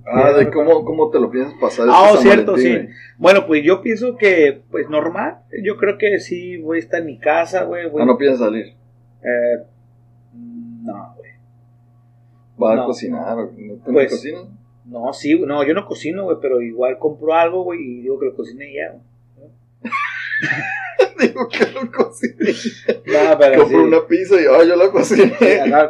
[0.07, 1.87] Ah, de cómo, cómo te lo piensas pasar.
[1.89, 2.95] Ah, este oh, San cierto, Valentín, sí.
[3.17, 5.39] Bueno, pues yo pienso que, pues normal.
[5.63, 7.89] Yo creo que sí voy a estar en mi casa, güey.
[7.89, 8.67] voy- Ah, no piensas salir.
[9.23, 9.63] Eh,
[10.35, 11.31] no, güey.
[12.61, 12.83] Va No.
[12.83, 13.39] a cocinar.
[13.39, 14.45] ¿o ¿No no Pues- cocinas?
[14.85, 18.25] No, sí, no, yo no cocino, güey, pero igual compro algo, güey, y digo que
[18.27, 19.51] lo cocine ya, güey.
[21.19, 22.53] Digo que no cociné.
[23.07, 25.37] No, pero Compro una pizza y ah, yo la cociné.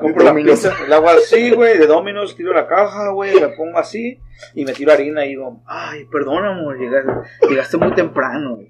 [0.01, 3.79] Compro la pizza, la hago así, güey, de Domino's, tiro la caja, güey, la pongo
[3.79, 4.19] así,
[4.55, 7.13] y me tiro harina y digo, ay, perdona, amor, llegaste,
[7.49, 8.69] llegaste muy temprano, güey.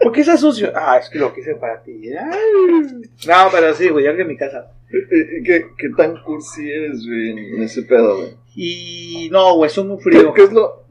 [0.00, 0.72] ¿Por qué está sucio?
[0.74, 2.10] Ah, es que lo quise para ti.
[2.10, 3.02] Ay.
[3.26, 4.70] No, pero sí, güey, yo que en mi casa.
[4.92, 8.36] Eh, ¿Qué, ¿Qué tan cursi eres, güey, en ese pedo, güey?
[8.54, 10.32] Y no, güey, soy muy ¿Qué, frío.
[10.32, 10.85] qué es lo,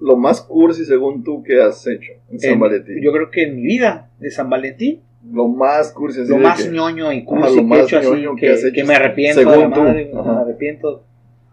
[0.00, 2.96] lo más cursi según tú que has hecho en San En- Valentín?
[3.02, 6.62] Yo creo que en mi vida de San Valentín, Lo más cursi, lo de más
[6.62, 8.84] que- ñoño y Ajá, cursi lo que he hecho así, que que, has hecho, que
[8.84, 9.82] me arrepiento de según la tú.
[9.82, 10.32] madre, Ajá.
[10.32, 11.04] me arrepiento,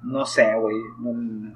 [0.03, 0.75] no sé, güey.
[1.01, 1.53] no- no.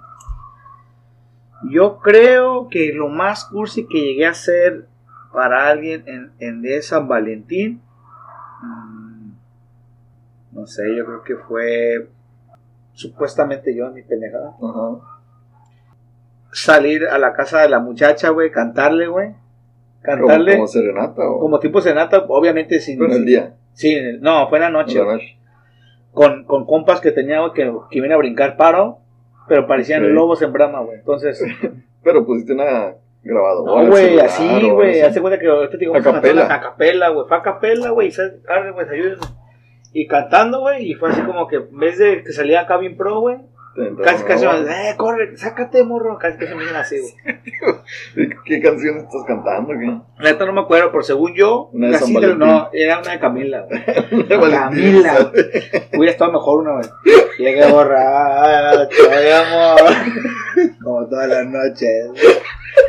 [1.72, 4.88] Yo creo que lo más cursi que llegué a hacer
[5.32, 7.80] para alguien en, en de San Valentín,
[8.64, 9.32] mm,
[10.54, 12.10] no sé, yo creo que fue
[12.94, 14.50] supuestamente yo en mi pendejada.
[14.62, 15.21] Ajá.
[16.52, 19.30] Salir a la casa de la muchacha, güey, cantarle, güey.
[20.02, 23.02] Cantarle como serenata o como tipo senata, obviamente sin...
[23.04, 25.00] en el día, Sí, no, fue en la noche.
[25.00, 25.38] en la noche.
[26.12, 29.00] Con, con compas que tenía, güey, que, que iban a brincar paro,
[29.48, 30.98] pero parecían lobos en brama, güey.
[31.00, 31.42] Entonces,
[32.04, 33.84] Pero pusiste una grabadora.
[33.84, 35.02] no, güey, así, güey.
[35.02, 36.54] Hace cuenta que ahorita te digo, A capela.
[36.54, 37.28] A capela, güey.
[37.28, 38.12] Fue a capela, güey.
[39.94, 42.96] Y cantando, güey, y fue así como que en vez de que salía acá bien
[42.98, 43.38] pro, güey,
[43.78, 46.18] Entraba casi, casi, una- eh, corre, sácate, morro.
[46.18, 46.98] Casi se me dicen así,
[48.16, 48.30] güey.
[48.46, 49.74] ¿Qué canción estás cantando?
[49.80, 49.98] ¿Qué?
[50.24, 52.40] Neta no me acuerdo, pero según yo, Una de Valentín.
[52.40, 53.62] no, era una de Camila,
[54.10, 54.28] güey.
[54.52, 55.32] Camila.
[55.94, 56.92] Hubiera estado mejor una vez.
[57.38, 59.82] Llegué borracho, de amor.
[60.84, 62.10] Como todas las noches.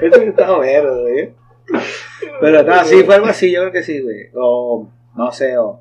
[0.00, 1.34] Eso que estaba verde, güey.
[2.40, 4.30] Pero no, sí, fue algo así, yo creo que sí, güey.
[4.34, 5.80] O, no sé, o.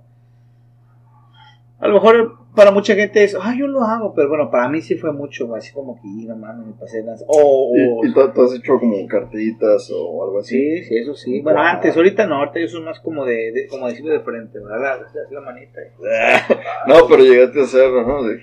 [1.81, 4.81] A lo mejor para mucha gente es, ah, yo lo hago, pero bueno, para mí
[4.81, 5.53] sí fue mucho.
[5.55, 7.25] Así como que, no mames, me pasé de lanza.
[7.27, 10.57] O, o- ¿Y, y tú, has hecho como cartitas o algo así?
[10.57, 11.41] Sí, sí, eso sí.
[11.41, 11.67] Bueno, Wow.
[11.69, 14.99] antes, ahorita no, ahorita yo soy más como de, de- como decirlo de frente, ¿verdad?
[15.05, 15.79] Así la manita.
[16.87, 18.23] No, pero llegaste a hacerlo, ¿no?
[18.23, 18.41] De-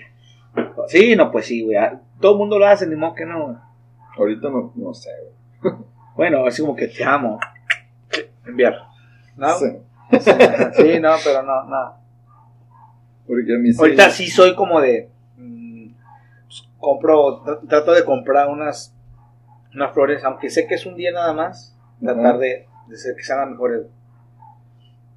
[0.88, 1.76] Sí, no, pues sí, güey.
[2.20, 3.56] Todo el mundo lo hace, ni modo que no, güey.
[4.16, 5.10] ahorita no, no sé,
[5.62, 5.74] güey.
[6.16, 7.38] Bueno, así como que te amo.
[8.44, 8.74] Enviar.
[9.36, 9.54] ¿No?
[9.54, 9.66] Sí.
[10.72, 12.07] Sí, no, pero no, no.
[13.28, 13.78] Porque a mí sí.
[13.78, 15.08] Ahorita sí soy como de.
[15.36, 15.90] mm,
[16.46, 18.94] pues, compro, tr- trato de comprar unas,
[19.74, 22.38] unas flores, aunque sé que es un día nada más, tratar Ajá.
[22.38, 23.82] de, de ser que sean las mejores.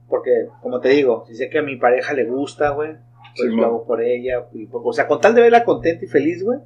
[0.07, 2.95] Porque, como te digo, si sé que a mi pareja le gusta, güey,
[3.37, 4.43] pues Sí, lo hago por ella.
[4.51, 6.59] y por- o sea, con tal de verla contenta y feliz, güey,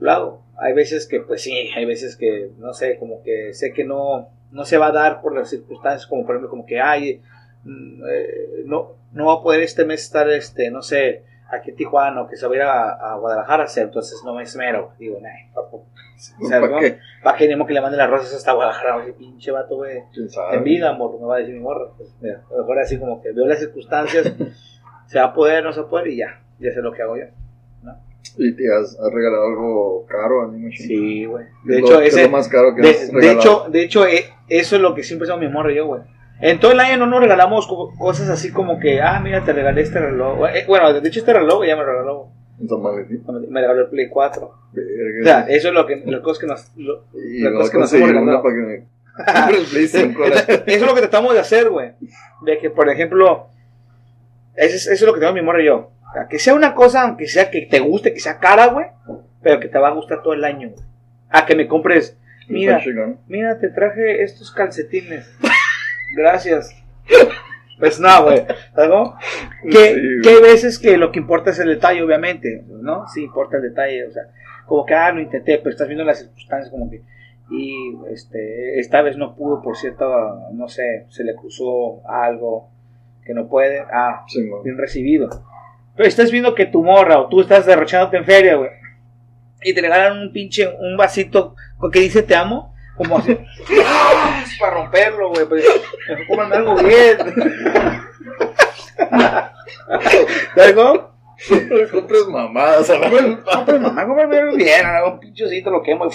[0.00, 0.42] lo hago.
[0.56, 4.28] Hay veces que, pues sí, hay veces que, no sé, como que sé que no,
[4.50, 7.20] no se va a dar por las circunstancias, como por ejemplo, como que, ay,
[7.66, 12.22] eh, no, no va a poder este mes estar, este, no sé, aquí en Tijuana
[12.22, 14.92] o que se va a ir a, a Guadalajara a hacer, entonces no me esmero.
[14.98, 15.84] Digo, nah, papu.
[16.40, 16.78] O sea, ¿Para ¿no?
[16.80, 16.98] qué?
[17.22, 18.96] ¿Para qué que le mande las rosas hasta Guadalajara?
[18.96, 20.02] Oye, pinche vato, güey.
[20.52, 21.90] En vida, amor, me va a decir mi morra.
[21.96, 24.32] Pues, mira, a mejor así como que veo las circunstancias,
[25.06, 27.24] se va a poder, no se puede y ya, ya sé lo que hago yo.
[28.38, 30.86] ¿Y te has, has regalado algo caro a Animo Shin?
[30.86, 31.44] Sí, güey.
[31.66, 33.40] ¿Qué De hecho, es lo más caro que de, has de regalado?
[33.40, 36.02] hecho, de hecho, eh, eso es lo que siempre hacemos mi morra y yo, güey.
[36.40, 39.52] En todo el año no nos regalamos co- cosas así como que, ah, mira, te
[39.52, 40.40] regalé este reloj.
[40.54, 42.28] Eh, Bueno, de hecho, este reloj ya me regaló.
[42.58, 43.50] En.
[43.50, 44.52] Me regaló el Play 4.
[44.72, 47.70] Verga, O sea, eso es lo que, las cosas que nos, lo- y las cosas
[47.70, 48.42] que nos hemos regalado.
[48.42, 48.84] que me
[49.46, 50.22] compre el Play 5.
[50.28, 51.92] la- Eso es lo que tratamos de hacer, güey.
[52.42, 53.46] De que, por ejemplo,
[54.56, 55.90] eso es, eso es lo que tengo mi morra yo.
[56.10, 58.86] O sea, que sea una cosa, aunque sea que te guste, que sea cara, güey,
[59.42, 60.84] pero que te va a gustar todo el año, güey.
[61.30, 62.18] A que me compres,
[62.48, 62.76] mira,
[63.28, 65.30] mira, te traje estos calcetines.
[66.16, 66.74] Gracias.
[67.78, 68.44] Pues no, güey.
[68.76, 69.16] ¿Algo?
[69.70, 70.20] Que, Sí, güey.
[70.22, 73.08] que hay veces que lo que importa es el detalle, obviamente, ¿no?
[73.08, 74.22] Sí, importa el detalle, o sea,
[74.66, 77.02] como que, ah, lo intenté, pero estás viendo las circunstancias como que,
[77.50, 80.06] y este, esta vez no pudo, por cierto,
[80.52, 82.70] no sé, se le cruzó algo
[83.24, 85.28] que no puede, ah, Sí, bien recibido.
[85.96, 88.70] Pero estás viendo que tu morra o tú estás derrochándote en feria, güey,
[89.64, 93.36] y te regalan un pinche, un vasito con que dice te amo, como así,
[93.84, 94.44] ¡ah!
[94.60, 95.64] para romperlo, güey, pues,
[96.28, 97.16] cómprame algo bien.
[100.54, 101.12] ¿Sabes cómo?
[101.50, 103.10] No compres mamadas a la
[103.66, 106.06] pero mamá, cómprame algo bien, algo pinchocito, lo quemo.
[106.06, 106.10] y-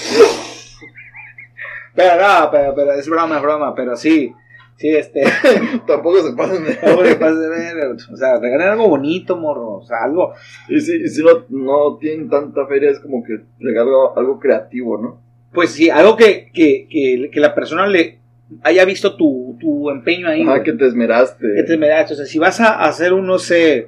[1.96, 4.34] Pero no, pero, pero es broma, es broma, pero sí,
[4.78, 5.24] sí, este,
[5.88, 6.76] Tampoco se pasen de...
[6.76, 10.34] ver, o sea, regalen algo bonito, morro, o sea, algo,
[10.70, 14.98] Y si, y si no, no tienen tanta feria, es como que regalo algo creativo,
[14.98, 15.27] ¿no?
[15.58, 18.20] Pues sí, algo que, que, que, que la persona le
[18.62, 20.62] haya visto tu, tu empeño ahí, güey.
[20.62, 21.44] que te esmeraste.
[21.56, 23.88] que te me da, o sea, si vas a hacer un, no sé,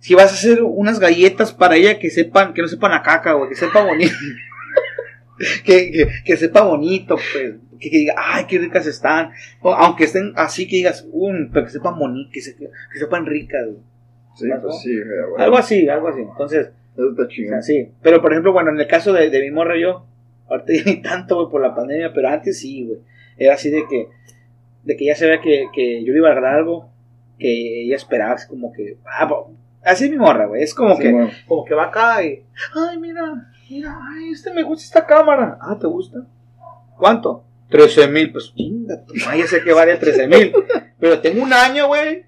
[0.00, 3.34] si vas a hacer unas galletas para ella que sepan, que no sepan a caca,
[3.34, 4.12] güey, que sepa bonito,
[5.64, 10.04] que, que, que sepa bonito, pues, que, que diga, ay, qué ricas están, o, aunque
[10.04, 13.78] estén así, que digas, um, pero que sepan bonito, que, se- que sepan ricas, güey.
[14.36, 17.50] Sí, pues sí, güey, algo así, algo así, entonces, Eso está o chingón.
[17.52, 20.06] sea, sí, pero por ejemplo, bueno, en el caso de, de mi morra y yo,
[20.52, 22.98] ahorita ya ni tanto, güey, por la pandemia, pero antes sí, güey.
[23.36, 24.08] era así de que,
[24.84, 26.90] de que ella sabía que, que yo le iba a regalar algo,
[27.38, 29.28] que ella esperaba, así como que, ah,
[29.82, 31.30] así es mi morra, güey, es como Sí, que, bueno.
[31.46, 33.22] como que va acá y, ay, mira,
[33.68, 36.20] mira, ay, este me gusta esta cámara, ah, ¿te gusta?
[36.98, 37.44] ¿Cuánto?
[37.70, 39.02] 13 mil, pues chinga,
[39.36, 40.52] ya sé que vale 13 mil,
[41.00, 42.26] pero tengo un año, güey,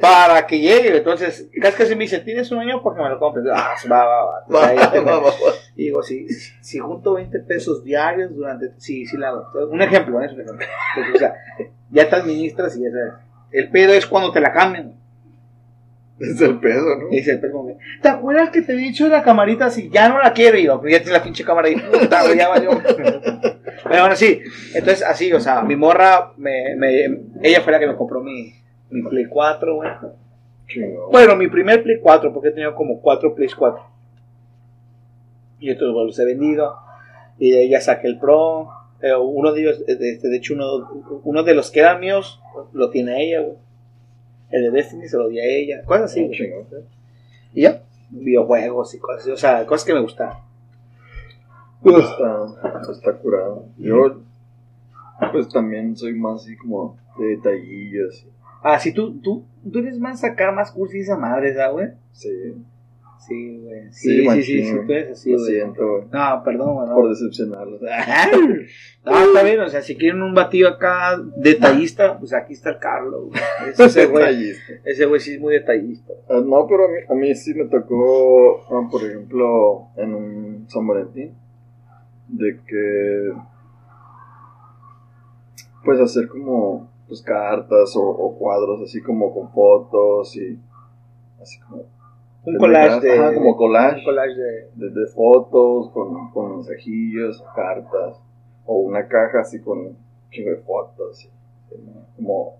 [0.00, 3.18] para que llegue, entonces, casi casi me dice, ¿tienes un año para que me lo
[3.18, 3.44] compres?
[3.52, 5.30] Ah, va, va, va, Entonces, Va, va.
[5.76, 6.28] Y digo, si,
[6.60, 8.72] si junto 20 pesos diarios durante.
[8.78, 9.34] Sí, sí, la.
[9.34, 10.28] Un ejemplo, ¿eh?
[10.30, 10.68] Entonces,
[11.14, 11.34] o sea,
[11.90, 13.14] ya te administras y ya sabes.
[13.50, 14.94] El pedo es cuando te la cambian.
[16.18, 17.08] Es el pedo, ¿no?
[17.10, 17.66] El pedo
[18.00, 20.56] ¿te acuerdas que te he dicho de la camarita si ya no la quiero?
[20.58, 21.76] Y yo, pues ya tienes la pinche cámara ahí.
[21.76, 22.70] Puta, ya valió.
[23.84, 24.40] Pero bueno, sí.
[24.74, 27.04] Entonces, así, o sea, mi morra, me, me,
[27.42, 28.54] ella fue la que me compró mi,
[28.94, 29.90] mi Play 4, güey.
[31.10, 33.82] Bueno, mi primer Play 4, porque he tenido como 4 Play 4.
[35.58, 36.76] Y estos bueno, los he vendido.
[37.38, 38.68] Y de ahí ya saqué el Pro.
[39.02, 42.40] Eh, uno de ellos, de, este, de hecho, uno, uno de los que eran míos,
[42.72, 43.56] lo tiene ella, güey.
[44.50, 45.82] El de Destiny se lo di a ella.
[45.84, 46.38] Cosas así, güey.
[46.38, 46.66] Chingón.
[47.52, 49.30] Y ya, videojuegos y cosas así.
[49.32, 50.30] O sea, cosas que me gustan.
[51.82, 52.46] Pues está,
[52.92, 53.66] está curado.
[53.76, 54.20] Yo,
[55.32, 58.26] pues también soy más así como de detallillos.
[58.66, 61.88] Ah, sí, tú, tú, tú eres más acá, más cursi esa madre, ¿sabes, güey?
[62.12, 62.30] Sí,
[63.26, 63.90] Sí, güey.
[63.90, 65.50] Sí, Sí, sí, sí, sí, tú eres así, lo güey.
[65.50, 66.04] siento, güey.
[66.12, 66.88] No, perdón, güey.
[66.88, 66.94] no.
[66.94, 67.80] Por decepcionarlos.
[69.04, 72.78] No, está bien, o sea, si quieren un batido acá detallista, pues aquí está el
[72.78, 73.28] Carlos.
[73.28, 73.42] güey.
[73.86, 74.52] Ese güey,
[74.84, 76.14] ese güey sí es muy detallista.
[76.30, 80.64] Ah, No, pero a mí, a mí sí me tocó, ah, por ejemplo, en un
[80.68, 81.34] San Valentín,
[82.28, 83.32] de que,
[85.84, 90.58] pues hacer como, pues cartas o, o cuadros así como con fotos y
[91.40, 91.82] así como,
[92.44, 93.18] Un collage de.
[93.18, 93.98] Ajá, como collage.
[93.98, 94.70] Un collage de.
[94.74, 98.20] de, de fotos con, con mensajillos, cartas,
[98.66, 99.96] o una caja así con un
[100.30, 101.30] chingo de fotos, y,
[102.16, 102.56] como,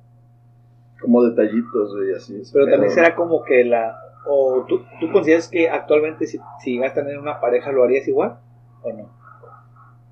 [1.01, 2.43] como detallitos, güey, así.
[2.53, 3.97] Pero también será como que la.
[4.27, 8.09] O tú, tú consideras que actualmente, si, si llegas a tener una pareja, ¿lo harías
[8.09, 8.39] igual?
[8.83, 9.09] ¿O no?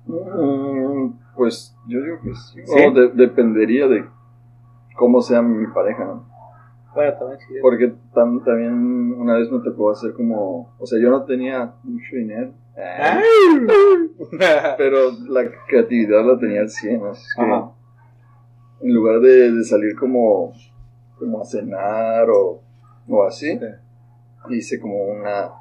[0.05, 2.61] Mm, pues yo digo que sí.
[2.65, 2.85] ¿Sí?
[2.85, 4.05] O de- dependería de
[4.95, 6.31] cómo sea mi pareja, ¿no?
[6.93, 7.53] Bueno, también sí.
[7.61, 12.15] Porque tam- también una vez me tocó hacer como, o sea, yo no tenía mucho
[12.15, 13.23] dinero, Ay.
[14.77, 17.71] pero la creatividad la tenía al 100, así es que Ajá.
[18.81, 20.53] en lugar de, de salir como,
[21.17, 22.61] como a cenar o,
[23.07, 23.59] o así,
[24.49, 25.51] hice como una,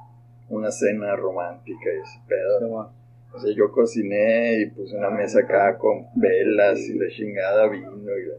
[0.50, 2.92] una cena romántica y ese pedo.
[3.34, 7.90] O sea, yo cociné y puse una mesa acá con velas y la chingada vino
[7.96, 8.34] y la...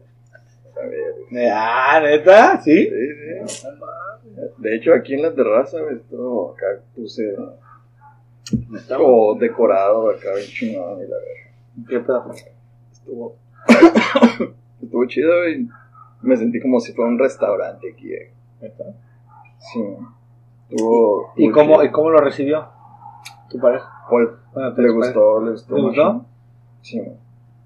[0.74, 2.84] Ver, Ah, neta, sí.
[2.84, 2.90] sí,
[3.46, 3.66] sí.
[4.58, 7.34] De hecho, aquí en la terraza, güey, todo acá puse
[8.96, 11.16] como decorado acá bien chingón y la.
[11.88, 12.30] ¿Qué pedo?
[12.92, 13.36] Estuvo,
[14.82, 15.66] estuvo chido, güey.
[16.22, 18.32] Me sentí como si fuera un restaurante aquí, eh.
[19.58, 19.80] Sí.
[20.70, 21.82] Estuvo, ¿Y cómo.
[21.82, 22.66] ¿Y cómo lo recibió
[23.50, 23.88] tu pareja?
[24.10, 25.76] Pues, Bueno, ¿te le gustó, le gustó.
[25.76, 26.26] ¿Le gustó?
[26.82, 27.16] Sí, güey.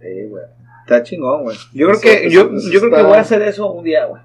[0.01, 0.45] Sí, güey.
[0.89, 1.57] Está chingón, güey.
[1.75, 4.23] Yo creo que, yo, yo creo que voy a hacer eso un día, güey.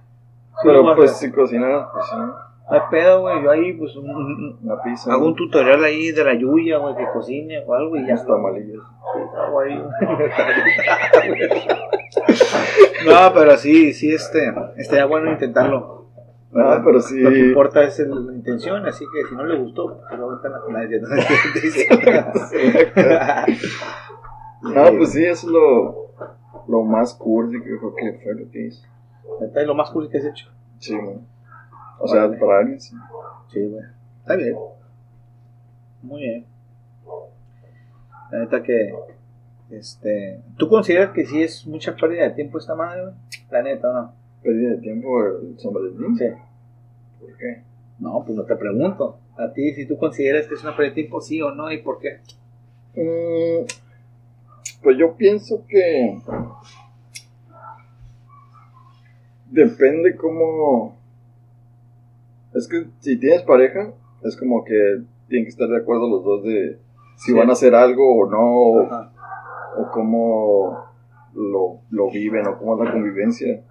[0.64, 2.36] Pero pues si cocinas, pues sí, No
[2.70, 3.44] hay pedo, güey.
[3.44, 5.12] Yo ahí, pues, un- un- una pizza.
[5.12, 8.14] hago un tutorial ahí de la Yuya, güey, que cocine o algo y ya.
[8.14, 8.82] unos tamalillos.
[9.46, 9.76] Hago ahí.
[13.06, 16.06] no, pero sí, sí, este, estaría bueno intentarlo.
[16.56, 17.20] Ah, pero sí.
[17.20, 20.32] Lo que importa es el- la intención, así que si no le gustó, pues lo
[20.32, 21.02] aguantan a nadie.
[24.62, 26.03] No, pues sí, eso es lo,
[26.68, 28.88] lo más cursi que creo que fue lo que hice.
[29.42, 30.50] Neta, es lo más cool que has hecho.
[30.80, 31.18] Sí, güey.
[32.00, 32.96] O sea, para alguien sí.
[33.52, 33.84] Sí, güey.
[34.20, 34.56] Está bien.
[36.02, 36.46] Muy bien.
[38.32, 38.94] La neta que.
[39.70, 40.42] Este.
[40.58, 43.14] ¿Tú consideras que sí es mucha pérdida de tiempo esta madre, güey?
[43.50, 44.14] La neta, ¿o no?
[44.42, 46.18] Pérdida de tiempo el San Valentín.
[46.18, 46.26] Sí.
[47.20, 47.64] ¿Por qué?
[48.00, 49.18] No, pues no te pregunto.
[49.38, 51.82] A ti, si tú consideras que es una pérdida de tiempo, sí o no, y
[51.82, 52.20] por qué.
[52.96, 53.66] Mm,
[54.84, 56.20] pues yo pienso que
[59.50, 60.98] depende cómo
[62.54, 63.92] es que si tienes pareja
[64.24, 66.78] es como que tienen que estar de acuerdo los dos de
[67.18, 67.38] si Sí.
[67.38, 69.12] van a hacer algo o no o, Ajá.
[69.78, 70.86] o cómo
[71.36, 73.62] lo, lo viven o cómo es la convivencia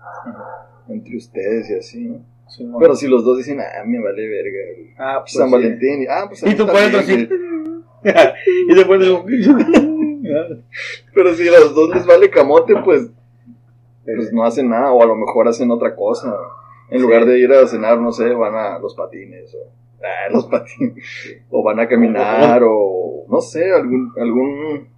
[0.89, 2.21] entre ustedes y así ¿no?
[2.49, 5.49] Sí, mo- pero si los dos dicen ah me vale verga el ah, pues San
[5.49, 5.53] sí.
[5.53, 7.27] Valentín y, ah pues Y tú puedes así.
[7.27, 7.41] güey".
[8.69, 9.01] y después
[11.15, 13.11] Pero si a los dos les vale camote, pues,
[14.05, 16.35] pues no hacen nada, o a lo mejor hacen otra cosa.
[16.91, 17.03] En Sí.
[17.05, 19.71] lugar de ir a cenar, no sé, van a los patines, o
[20.05, 21.05] ah, los patines,
[21.51, 24.89] o van a caminar, o no sé, algún, algún,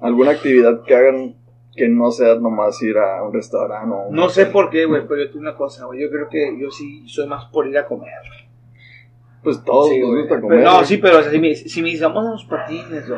[0.00, 1.36] alguna actividad que hagan
[1.76, 5.06] que no sea nomás ir a un restaurante o un No sé por qué, güey,
[5.06, 6.00] pero yo tengo una cosa, güey.
[6.00, 8.08] Yo creo que yo sí soy más por ir a comer.
[9.42, 10.64] Pues todos Sí, nos gusta Pero- comer.
[10.64, 13.16] no, sí, pero o sea, si me, si me dicen, vamos a los patines, o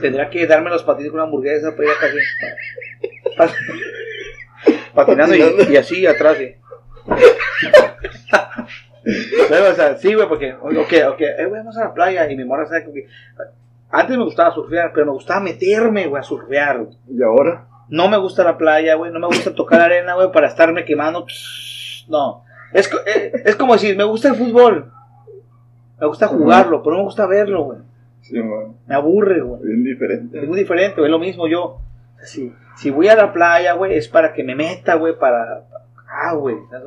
[0.00, 2.00] tendrá que darme los patines con una hamburguesa para ir a
[3.38, 3.54] casi.
[4.94, 6.54] Patinando y, así atrás, sí.
[9.48, 12.36] Pero, o sea, sí, güey, porque, ok, ok, eh, güey, vamos a la playa y
[12.36, 13.06] mi morra sabe que.
[13.90, 16.86] Antes me gustaba surfear, pero me gustaba meterme, güey, a surfear.
[17.08, 19.10] Y ahora, No me gusta la playa, güey.
[19.10, 21.24] No me gusta tocar arena, güey, para estarme quemando.
[21.24, 22.44] Pss, No.
[22.74, 24.92] Es, co- eh, es como decir, me gusta el fútbol.
[25.98, 27.78] Me gusta jugarlo, pero no me gusta verlo, güey.
[28.28, 28.38] Sí,
[28.86, 29.62] Me aburre, güey.
[29.62, 30.40] bien diferente.
[30.40, 31.02] Es muy diferente.
[31.02, 31.78] Es lo mismo yo.
[32.24, 35.64] Si, si voy a la playa, güey, es para que me meta, güey, para...
[36.08, 36.56] Ah, güey.
[36.70, 36.86] ¿sabes?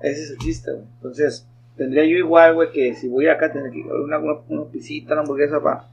[0.00, 0.84] Ese es el chiste, güey.
[0.96, 1.46] Entonces,
[1.76, 5.12] tendría yo igual, güey, que si voy acá, tendría que ir una, una, una pisita,
[5.12, 5.84] una hamburguesa para...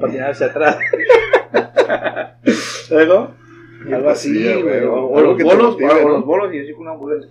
[0.00, 0.78] Patinar hacia atrás.
[2.90, 3.30] ¿Luego?
[3.92, 4.82] Algo así, Sí, güey.
[4.84, 6.08] O, o algo los bolos, o ¿no?
[6.08, 7.28] los bolos y yo sí con una hamburguesa.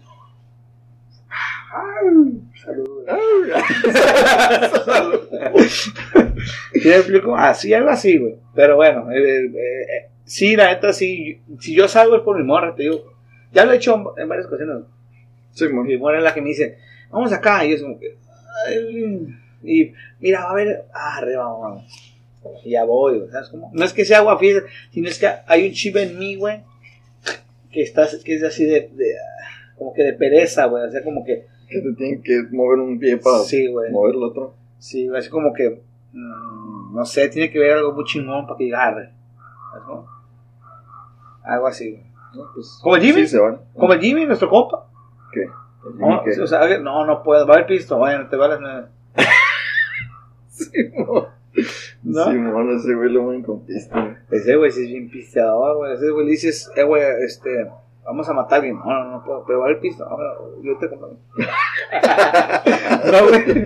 [2.66, 3.06] Saludos.
[6.74, 7.36] ¿Sí me explico?
[7.36, 8.36] Así, algo así, güey.
[8.56, 11.42] Pero bueno, eh, eh, eh, sí, la neta, sí.
[11.60, 13.14] Si yo salgo es por mi morra, te digo.
[13.52, 14.84] Ya lo he hecho en- varias ocasiones.
[15.52, 15.86] Sí, man.
[15.86, 16.78] Mi morra es la que me dice,
[17.10, 17.66] vamos acá.
[17.66, 18.18] Y yo como que,
[19.64, 21.86] y mira, va a ver, arriba, vamos, vamos.
[22.66, 23.72] Y ya voy, güey, ¿sabes cómo?
[23.74, 26.62] No es que sea agua fiesta, sino es que hay un chip en mí, güey,
[27.72, 29.16] que, está, que es así de, de,
[29.78, 30.84] como que de pereza, güey.
[30.84, 34.24] O sea, como que, Que te tienen que mover un pie para sí, mover el
[34.24, 34.54] otro.
[34.80, 38.74] Sí, es como que, mm, no sé, tiene que ver algo muy chingón para que
[38.74, 39.12] agarre.
[41.44, 42.00] Algo así.
[42.36, 42.44] ¿no?
[42.54, 43.28] Pues, ¿Como el Jimmy?
[43.28, 43.38] Sí.
[43.76, 44.88] Como el Jimmy, nuestro compa.
[45.32, 45.48] ¿Qué?
[45.96, 47.46] No, que- o sea, no, no puedo.
[47.46, 47.98] Va a haber pisto.
[47.98, 48.60] Bueno, te vales.
[48.64, 48.88] No.
[50.50, 51.06] Sí, man.
[52.04, 52.26] ¿No?
[52.26, 54.18] Sí, man, ese güey lo mueven con pista.
[54.30, 55.94] Ese güey sí es bien pisteador, güey.
[55.94, 57.70] Ese güey le dices, eh, güey, este,
[58.06, 58.78] vamos a matar a alguien.
[58.80, 59.44] No, no, no puedo.
[59.46, 60.06] Pero va haber pisto.
[60.06, 61.10] Ahora, yo te compro.
[63.12, 63.66] no, güey.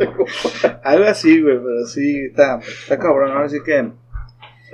[0.84, 3.32] Algo así, güey, pero sí, está, está cabrón.
[3.32, 3.92] Ahora sí que.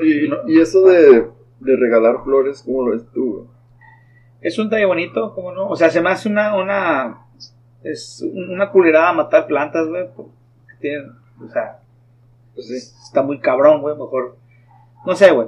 [0.01, 1.27] Y, y eso de,
[1.59, 3.33] de regalar flores, ¿cómo lo ves tú?
[3.33, 3.47] güey?
[4.41, 5.69] Es un detalle bonito, ¿cómo no?
[5.69, 7.25] O sea, se me hace una, una,
[7.83, 10.07] es una culerada matar plantas, güey.
[10.81, 11.11] Tienen,
[11.41, 11.79] o sea,
[12.53, 12.75] Pues sí.
[12.75, 14.35] está muy cabrón, güey, mejor.
[15.05, 15.47] No sé, güey.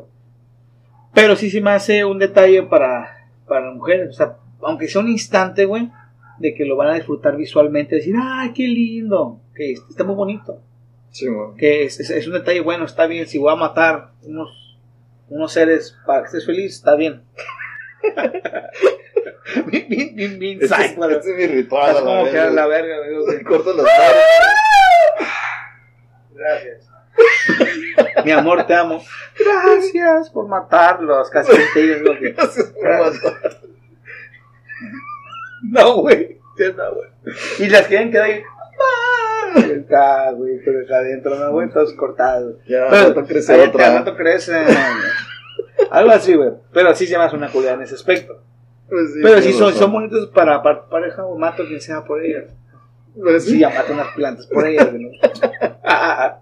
[1.13, 3.14] Pero sí se me hace un detalle para,
[3.47, 4.09] para las mujeres.
[4.09, 5.89] O sea, aunque sea un instante, güey,
[6.39, 9.39] de que lo van a disfrutar visualmente, decir, ¡ay, qué lindo!
[9.55, 10.59] Que está muy bonito.
[11.11, 11.55] Sí, man.
[11.55, 13.27] Que es, es- es un detalle bueno, está bien.
[13.27, 14.77] Si voy a matar unos,
[15.29, 17.21] unos seres para que estés feliz, está bien.
[19.67, 21.17] bien, bien, bien, bien Ese, es, güey.
[21.37, 21.93] mi ritual.
[21.93, 22.81] La como que verga, la güey.
[22.81, 23.87] verga, güey, Corto flores.
[26.35, 26.89] Gracias.
[28.24, 29.01] Mi amor, te amo.
[29.38, 31.30] Gracias por matarlos.
[31.30, 32.32] Casi te lo que.
[32.32, 33.59] Gracias por matar.
[35.63, 36.39] No, güey.
[36.78, 37.09] No, güey.
[37.59, 38.43] Y las quieren quedar ahí.
[38.43, 39.59] ¡Ah!
[39.59, 42.55] Acá, güey, pero acá adentro, no, güey, todos cortados.
[42.68, 43.99] Ya, Pero, crece ahí otra.
[43.99, 44.66] rato crecen.
[45.91, 46.51] Algo así, güey.
[46.74, 48.41] Pero sí se me hace una culera en ese aspecto.
[48.89, 52.24] Pues sí, Pero sí son, son bonitos para, para pareja o mato quien sea por
[52.24, 52.51] ellas.
[53.20, 55.09] Pues Sí, mato unas plantas por ellas, ¿no?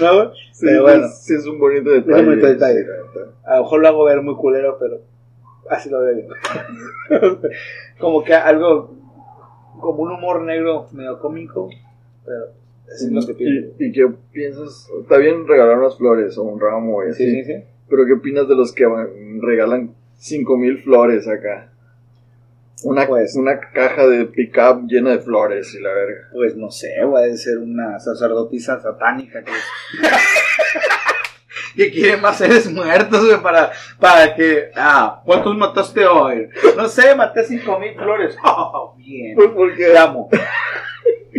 [0.00, 1.00] ¿No, sí, Pero bueno.
[1.02, 2.20] pues, sí es un bonito detalle.
[2.20, 2.80] un bonito detalle.
[2.80, 3.32] sí, la neta.
[3.44, 5.00] A lo mejor lo hago ver muy culero, pero
[5.70, 6.28] así lo veo yo.
[7.98, 8.94] como que algo,
[9.80, 11.68] como un humor negro medio cómico,
[12.24, 12.46] pero
[12.92, 13.74] así es lo que pienso.
[13.78, 14.88] ¿Y, ¿Y qué piensas?
[15.00, 17.24] Está bien regalar unas flores o un ramo y así.
[17.24, 17.64] Sí, sí, sí.
[17.88, 18.84] Pero ¿qué opinas de los que
[19.40, 21.72] regalan 5000 flores acá?
[22.84, 26.28] Una, Pues- una caja de pickup llena de flores y la verga.
[26.32, 29.52] Pues no sé, va a ser una sacerdotisa satánica que,
[31.76, 34.70] que quiere más seres muertos, güey, para, para que.
[34.76, 36.48] Ah, ¿cuántos mataste hoy?
[36.76, 38.36] No sé, maté cinco mil flores.
[38.44, 39.34] Oh, bien.
[39.34, 40.28] Pues porque, Te amo.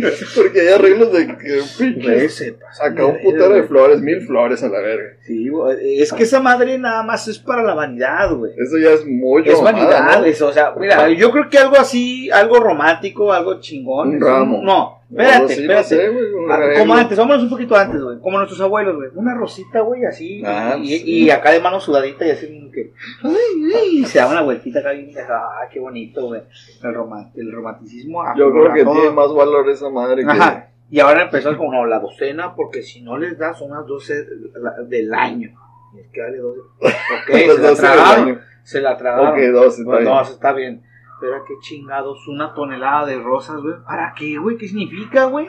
[0.36, 4.80] porque hay arreglos de que pasa Acá un putero de flores, mil flores a la
[4.80, 5.16] verga.
[5.22, 8.52] Sí, güey, es que esa madre nada más es para la vanidad, güey.
[8.56, 9.50] Eso ya es mucho.
[9.50, 10.24] Es vanidad, ¿no?
[10.24, 14.16] eso, o sea, mira, yo creo que algo así, algo romántico, algo chingón.
[14.16, 14.60] Un ramo.
[14.62, 15.84] No, Espérate, no espérate.
[15.88, 18.18] sé, un Ah, como antes, vámonos un poquito antes, güey.
[18.20, 19.08] Como nuestros abuelos, güey.
[19.14, 20.42] Una rosita, güey, así.
[20.46, 21.02] Ah, y, sí.
[21.24, 22.92] y acá de mano sudadita y así como que.
[23.22, 25.10] Ay, ay, se da una vueltita acá bien.
[25.28, 26.42] Ah, qué bonito, güey.
[26.82, 28.22] El, el romanticismo.
[28.36, 28.94] Yo creo que todo.
[28.94, 30.30] tiene más valor esa madre que.
[30.30, 30.68] Ajá.
[30.92, 34.82] Y ahora empezó como no, la docena, porque si no les das unas 12 la-
[34.88, 35.50] del año.
[35.94, 36.60] Y es que dale 12.
[36.80, 38.40] Ok, Las se la 12 del tragaron.
[38.64, 39.28] Se la tragaron.
[39.28, 40.12] Ok, 12, está Pues bien.
[40.14, 40.82] no, está bien.
[41.20, 43.74] Pero qué chingados, una tonelada de rosas, güey.
[43.86, 44.56] ¿Para qué, güey?
[44.56, 45.46] ¿Qué significa, güey?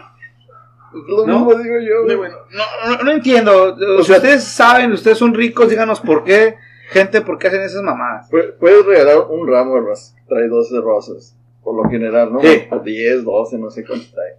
[1.07, 1.45] Lo ¿No?
[1.45, 2.17] mismo digo yo, güey.
[2.17, 3.75] Bueno, no, no, no entiendo.
[3.97, 6.55] O sea- ustedes saben, ustedes son ricos, díganos por qué.
[6.89, 8.29] Gente, ¿por qué hacen esas mamadas?
[8.29, 10.13] Pu- Puedes regalar un ramo de rosas.
[10.27, 11.37] Trae 12 rosas.
[11.63, 12.41] Por lo general, ¿no?
[12.41, 12.63] Sí.
[12.69, 14.35] O 10, 12, no sé cuánto trae.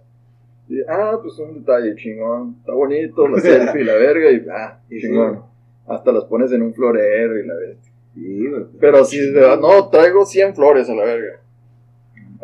[0.69, 2.57] Y, ah, pues un detalle chingón.
[2.59, 4.29] Está bonito, la selfie y la verga.
[4.31, 5.41] Y ah, chingón.
[5.87, 7.79] Hasta las pones en un florero y la verga.
[8.13, 8.63] Sí, güey.
[8.79, 11.39] Pero si de verdad, no, traigo 100 flores a la verga.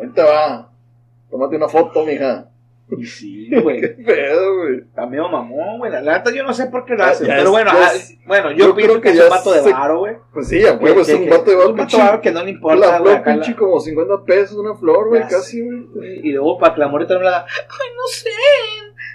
[0.00, 0.70] Ahí te va.
[1.30, 2.46] Tómate una foto, mija.
[3.04, 4.02] Sí, Qué güey.
[4.04, 4.80] pedo, güey.
[4.96, 5.92] También mamón, güey.
[5.92, 7.28] La neta yo no sé por qué lo hacen.
[7.28, 9.30] pero es- bueno, ya ah, es- bueno, yo, yo pienso creo que que es un
[9.30, 10.16] vato de varo, güey.
[10.32, 12.20] Pues sí, a huevo, es Que- un vato de es bar, un vato de varo
[12.20, 13.02] que no le importa, La güey.
[13.02, 16.18] flor, acá la- pinche, como 50 pesos una flor, güey, casi, güey.
[16.26, 18.30] Y luego para que la morita no me la ay, no sé.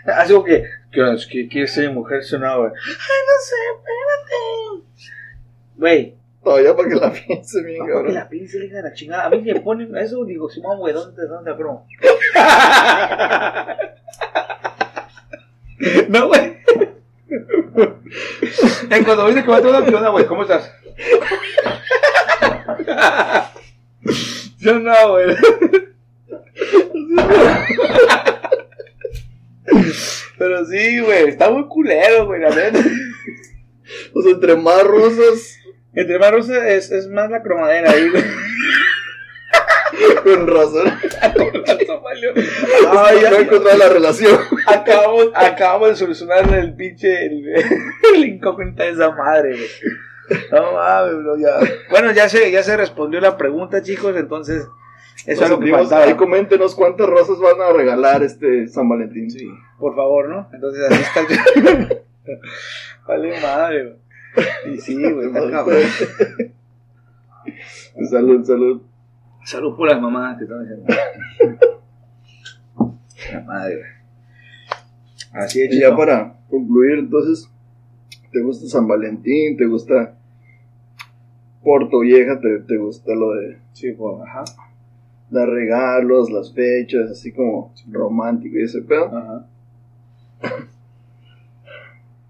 [0.06, 2.70] Así como que, ¿qué que quiere ser mujer sonada, güey?
[2.72, 4.86] Ay, no sé, espérate.
[5.78, 6.16] Güey,
[6.46, 8.14] Todavía para que la piense bien, no, que cabrón.
[8.14, 9.26] la pince hija de la chingada.
[9.26, 11.88] A mí me ponen eso, digo, Simón, güey, ¿dónde, dónde, bro?
[16.10, 16.58] no, güey.
[18.92, 20.72] En cuando dice que va a tener una piona, güey, ¿cómo estás?
[24.60, 25.36] Yo no, güey.
[30.38, 32.80] Pero sí, güey, está muy culero, güey, la neta.
[34.14, 35.58] O sea, entre más rosas,
[35.96, 38.24] Entre más rosa es, es más la cromadera ahí, güey.
[40.24, 40.88] con razón.
[42.84, 44.40] No ya- he encontrado la relación.
[44.68, 47.46] acabamos, acabamos de solucionar el pinche, el,
[48.16, 50.40] el incógnita de esa madre, güey.
[50.52, 51.60] No mames, bro, ya.
[51.90, 54.66] Bueno, ya se, ya se respondió la pregunta, chicos, entonces,
[55.26, 56.06] eso es lo que faltaba.
[56.06, 59.30] Ahí coméntenos cuántas rosas van a regalar este San Valentín.
[59.30, 60.50] Sí, por favor, ¿no?
[60.54, 62.02] Entonces, así está el...
[63.08, 63.96] Vale madre, güey.
[64.74, 65.82] Y sí, güey, está cabrón.
[68.10, 68.82] salud, salud.
[69.46, 70.86] Salud por las mamás que están diciendo.
[73.32, 73.82] La madre.
[75.34, 77.50] Así es, Y ya para concluir, entonces,
[78.32, 79.58] ¿te gusta San Valentín?
[79.58, 80.18] ¿Te gusta
[81.64, 82.40] Porto Vieja?
[82.40, 84.44] ¿Te, te gusta lo de Sí, pues, ajá.
[85.30, 89.06] dar regalos, las fechas, así como romántico y ese pedo?
[89.06, 89.46] Ajá.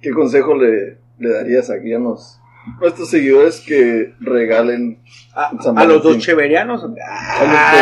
[0.01, 2.39] ¿Qué consejo le, le darías aquí a los,
[2.81, 4.99] nuestros seguidores que regalen
[5.33, 6.19] A, a los dos Valentín.
[6.19, 6.83] cheverianos.
[6.83, 6.87] a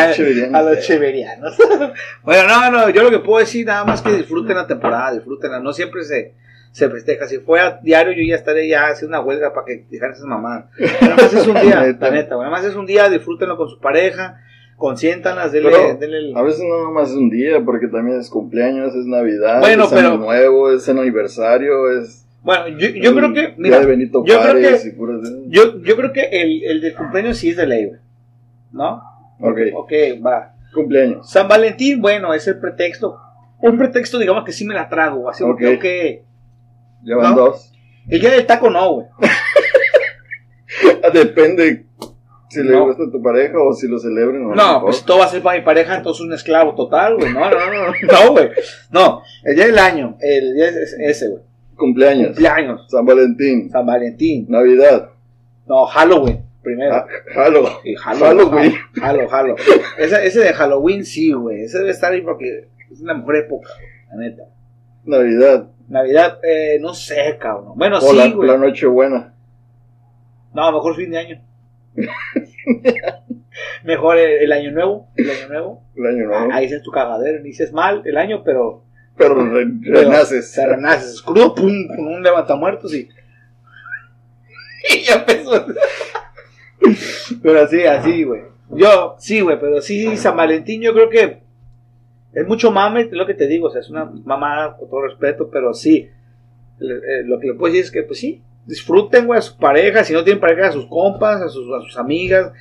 [0.08, 0.56] los cheverianos?
[0.56, 1.58] A los cheverianos.
[2.24, 5.60] bueno, no, no, yo lo que puedo decir nada más que disfruten la temporada, disfrútenla.
[5.60, 6.34] No siempre se,
[6.72, 7.28] se festeja.
[7.28, 10.66] Si fuera diario, yo ya estaría ya haciendo una huelga para que dejaran esas mamadas.
[11.02, 12.36] Nada más es un día, la neta.
[12.38, 14.42] Nada más es un día, disfrútenlo con su pareja,
[14.76, 18.30] consiéntanlas, denle, Pero, denle el- A veces no nomás es un día, porque también es
[18.30, 22.23] cumpleaños, es Navidad, Bueno, es pero- Año Nuevo, es el aniversario, es...
[22.44, 26.12] Bueno, yo, yo creo que, mira, de Benito yo creo que- puras yo, yo creo
[26.12, 27.89] que el, el del cumpleaños sí es de ley.
[28.72, 29.02] ¿No?
[29.39, 29.91] Ok, Ok,
[30.26, 30.54] va.
[30.74, 31.30] cumpleaños.
[31.32, 33.18] San Valentín, bueno, es el pretexto.
[33.62, 35.30] Un pretexto, digamos que sí me la trago.
[35.30, 35.60] Así como Ok.
[35.60, 37.06] que, ok.
[37.06, 37.41] Ya van ¿No?
[37.46, 37.72] dos.
[38.10, 39.08] El día del taco no, güey.
[41.14, 41.86] Depende
[42.50, 42.86] si le No.
[42.86, 45.41] gusta a tu pareja o si lo celebren o No, pues todo va a ser
[45.41, 47.32] para mi pareja, entonces un esclavo total, güey.
[47.34, 47.94] No, no, no, no,
[48.26, 48.50] no, güey.
[48.91, 51.44] No, el día del año, el día es ese, güey.
[51.76, 54.46] Cumpleaños, Cumpleaños, San Valentín, San Valentín.
[54.50, 55.10] Navidad,
[55.68, 56.94] No, Halloween, primero.
[56.96, 58.38] ah, Halo, Sí, Halloween.
[58.38, 58.74] Halloween.
[59.02, 59.56] Halo, Halo.
[59.98, 61.64] Ese, ese de Halloween sí, güey.
[61.64, 63.70] Ese debe estar ahí porque es la mejor época,
[64.12, 64.44] la neta.
[65.06, 67.74] Navidad, Navidad, eh, no sé, cabrón.
[67.76, 68.48] Bueno, o sí, la, güey.
[68.50, 69.34] la Nochebuena.
[70.54, 71.42] No, mejor fin de año.
[73.84, 75.84] mejor el, el año nuevo, el año nuevo.
[75.96, 76.54] El año nuevo.
[76.54, 78.84] Ahí es tu cagadero, inicias mal el año, pero,
[79.18, 80.51] Pero re- pero renaces.
[80.51, 83.07] Se renaces, crudo, pum, con un levantamuertos y.
[84.93, 85.66] y ya empezó.
[87.41, 88.41] pero así, así, güey.
[88.72, 91.43] Yo, sí, güey, pero sí, San Valentín, yo creo que
[92.34, 95.49] es mucho mame, lo que te digo, o sea, es una mamada con todo respeto,
[95.51, 96.09] pero sí.
[96.80, 100.03] Eh, lo que le puedo decir es que, pues sí, disfruten, güey, a su pareja,
[100.03, 102.51] si no tienen pareja, a sus compas, a sus, a sus amigas,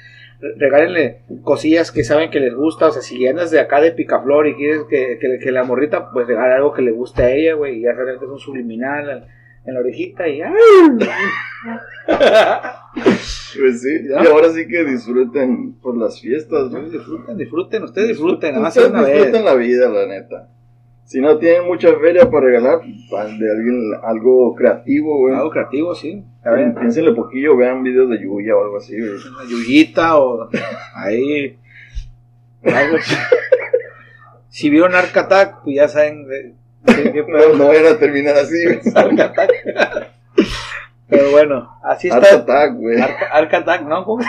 [0.57, 4.47] regálenle cosillas que saben que les gusta, o sea, si andas de acá de picaflor
[4.49, 7.55] y quieres que, que, que la morrita, pues regale algo que le guste a ella,
[7.55, 9.29] güey, y ya realmente es un subliminal
[9.65, 10.53] en, la orejita y ¡ay!
[13.59, 14.25] Pues sí, ¿Ya?
[14.25, 16.89] y ahora sí que disfruten por las fiestas, ¿no?
[16.89, 19.15] disfruten, disfruten, ustedes disfruten, nada más una vez.
[19.15, 20.49] disfruten la vida, la neta.
[21.05, 22.81] Si no tienen mucha feria para regalar,
[23.11, 25.35] van de alguien algo creativo, güey.
[25.35, 26.25] Algo creativo, sí.
[26.45, 29.13] A ver, Piénsenle poquillo, vean videos de Yuya o algo así, güey.
[29.13, 30.49] una yuyita o
[30.95, 31.59] ahí.
[32.65, 32.97] algo
[34.49, 38.37] si vieron Arc Attack, pues ya saben de, de qué No, no van a terminar
[38.37, 38.81] así, güey.
[38.95, 39.51] Arc Attack.
[41.09, 42.37] Pero bueno, así Art está.
[42.37, 43.01] Attack, güey.
[43.01, 44.05] Arc, Arc Attack, ¿no?
[44.05, 44.25] ¿Cómo?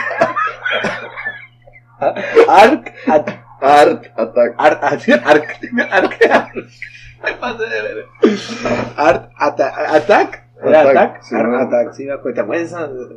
[2.48, 3.43] Arc Attack.
[3.64, 4.54] Art Attack.
[4.58, 5.08] Arc, Arc,
[5.90, 6.18] Arc,
[8.96, 9.74] Art Attack.
[9.94, 10.44] ¿Attack?
[10.64, 11.54] ¿Era Attack, sí, Art.
[11.54, 12.34] Attack, sí me acuerdo.
[12.36, 12.70] ¿Te acuerdas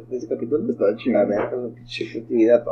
[0.10, 0.70] de ese capítulo?
[0.70, 1.30] Estaba La chingón.
[1.30, 2.64] verga, la pinche creatividad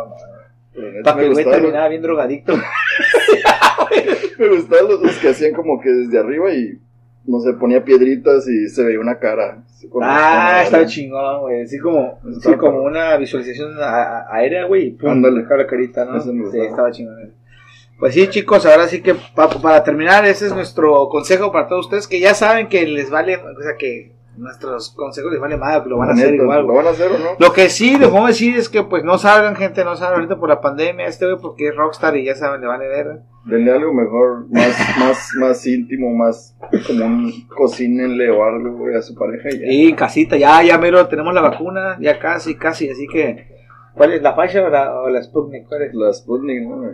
[0.75, 2.53] neta, Para que el güey terminaba bien drogadicto.
[4.39, 6.79] me gustaban los, los que hacían como que desde arriba y
[7.27, 9.63] no sé, ponía piedritas y se veía una cara.
[9.89, 11.61] con- Ah, con- estaba chingón, güey.
[11.63, 13.85] Así como, sí, como una visualización a-
[14.19, 14.87] a- aérea, güey.
[14.87, 15.43] y pum, Ándale.
[15.43, 16.19] la carita, ¿no?
[16.21, 17.33] Sí, estaba chingón.
[17.99, 21.85] Pues sí, chicos, ahora sí que pa- para terminar, ese es nuestro consejo para todos
[21.85, 25.81] ustedes que ya saben que les vale, o sea, que nuestros consejos les vale más,
[25.81, 27.29] que lo van a hacer neta, igual, ¿Lo van a hacer o no?
[27.39, 30.37] Lo que sí les puedo decir es que pues no salgan, gente, no salgan ahorita
[30.37, 33.19] por la pandemia, este güey porque es rockstar y ya saben, le vale ver.
[33.45, 36.53] Denle algo mejor, más, más, más íntimo, más
[36.85, 39.65] como un cocínenle o algo, güey, a su pareja y ya.
[39.67, 43.47] Y casita, ya, ya mero, tenemos la vacuna, ya casi, casi, así que,
[43.93, 45.65] ¿cuál es la Pfizer o la, o la Sputnik?
[45.69, 45.93] ¿Cuál es?
[45.93, 46.75] La Sputnik, ¿no?
[46.77, 46.91] güey?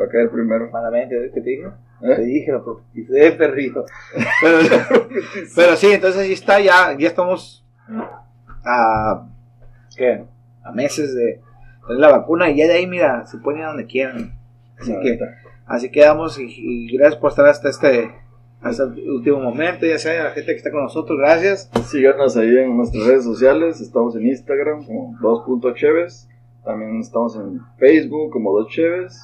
[0.00, 0.70] Va a caer primero.
[0.70, 1.66] Malamente, ¿qué te dije?
[2.02, 2.14] ¿Eh?
[2.14, 3.84] Te dije, lo propusiste, perrito.
[4.40, 4.58] Pero,
[5.56, 7.64] pero sí, entonces ahí está, ya, ya estamos
[8.64, 9.28] a,
[9.96, 10.24] ¿qué?
[10.62, 11.40] A meses de
[11.86, 14.32] tener la vacuna y ya de ahí, mira, se a donde quieran.
[14.78, 15.18] Así que,
[15.66, 18.10] así quedamos y, y gracias por estar hasta este,
[18.60, 21.70] hasta el último momento, ya sea la gente que está con nosotros, gracias.
[21.86, 23.80] Síganos ahí en nuestras redes sociales.
[23.80, 26.28] Estamos en Instagram como 2.cheves.
[26.64, 29.14] También estamos en Facebook como 2cheves.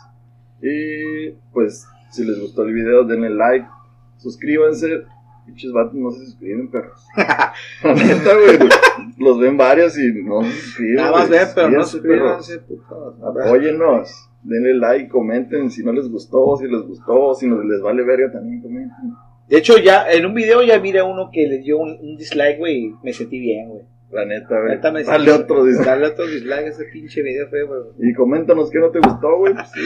[0.63, 3.67] Y pues, si les gustó el video, denle like,
[4.19, 5.03] suscríbanse.
[5.45, 7.05] Pinches vatos no se suscriben, perros.
[7.17, 7.53] La
[7.95, 8.69] neta, güey.
[9.19, 10.95] Los ven varios y no se suscriben.
[10.95, 13.47] Nada más ven, pero no Suscríbanse, se ver.
[13.47, 14.29] Apóyennos.
[14.45, 18.33] Denle like, comenten si no les gustó, si les gustó, si no les vale verga
[18.33, 19.15] también comenten.
[19.49, 22.59] De hecho, ya en un video ya miré uno que le dio un, un dislike,
[22.59, 23.83] güey, y me sentí bien, güey.
[24.13, 24.73] La neta, güey.
[24.73, 25.83] Neta me Dale otro dice.
[25.85, 28.11] Dale otro dislike a ese pinche video feo, güey.
[28.11, 29.55] Y coméntanos qué no te gustó, güey.
[29.55, 29.81] Pues, sí.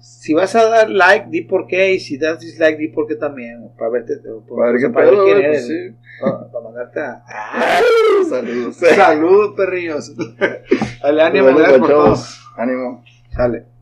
[0.00, 1.92] Si vas a dar like, di por qué.
[1.92, 3.68] Y si das dislike, di por qué también.
[3.78, 4.14] Para verte.
[4.48, 5.66] Para ver qué para pedo, quién güey, eres.
[5.66, 5.96] pues sí.
[6.20, 7.24] Para, para mandarte a.
[8.28, 8.76] Saludos.
[8.76, 10.16] Salud, perrillos.
[11.02, 12.16] Dale, ánimo, gracias por todo.
[12.56, 13.04] Ánimo.
[13.30, 13.77] Sale.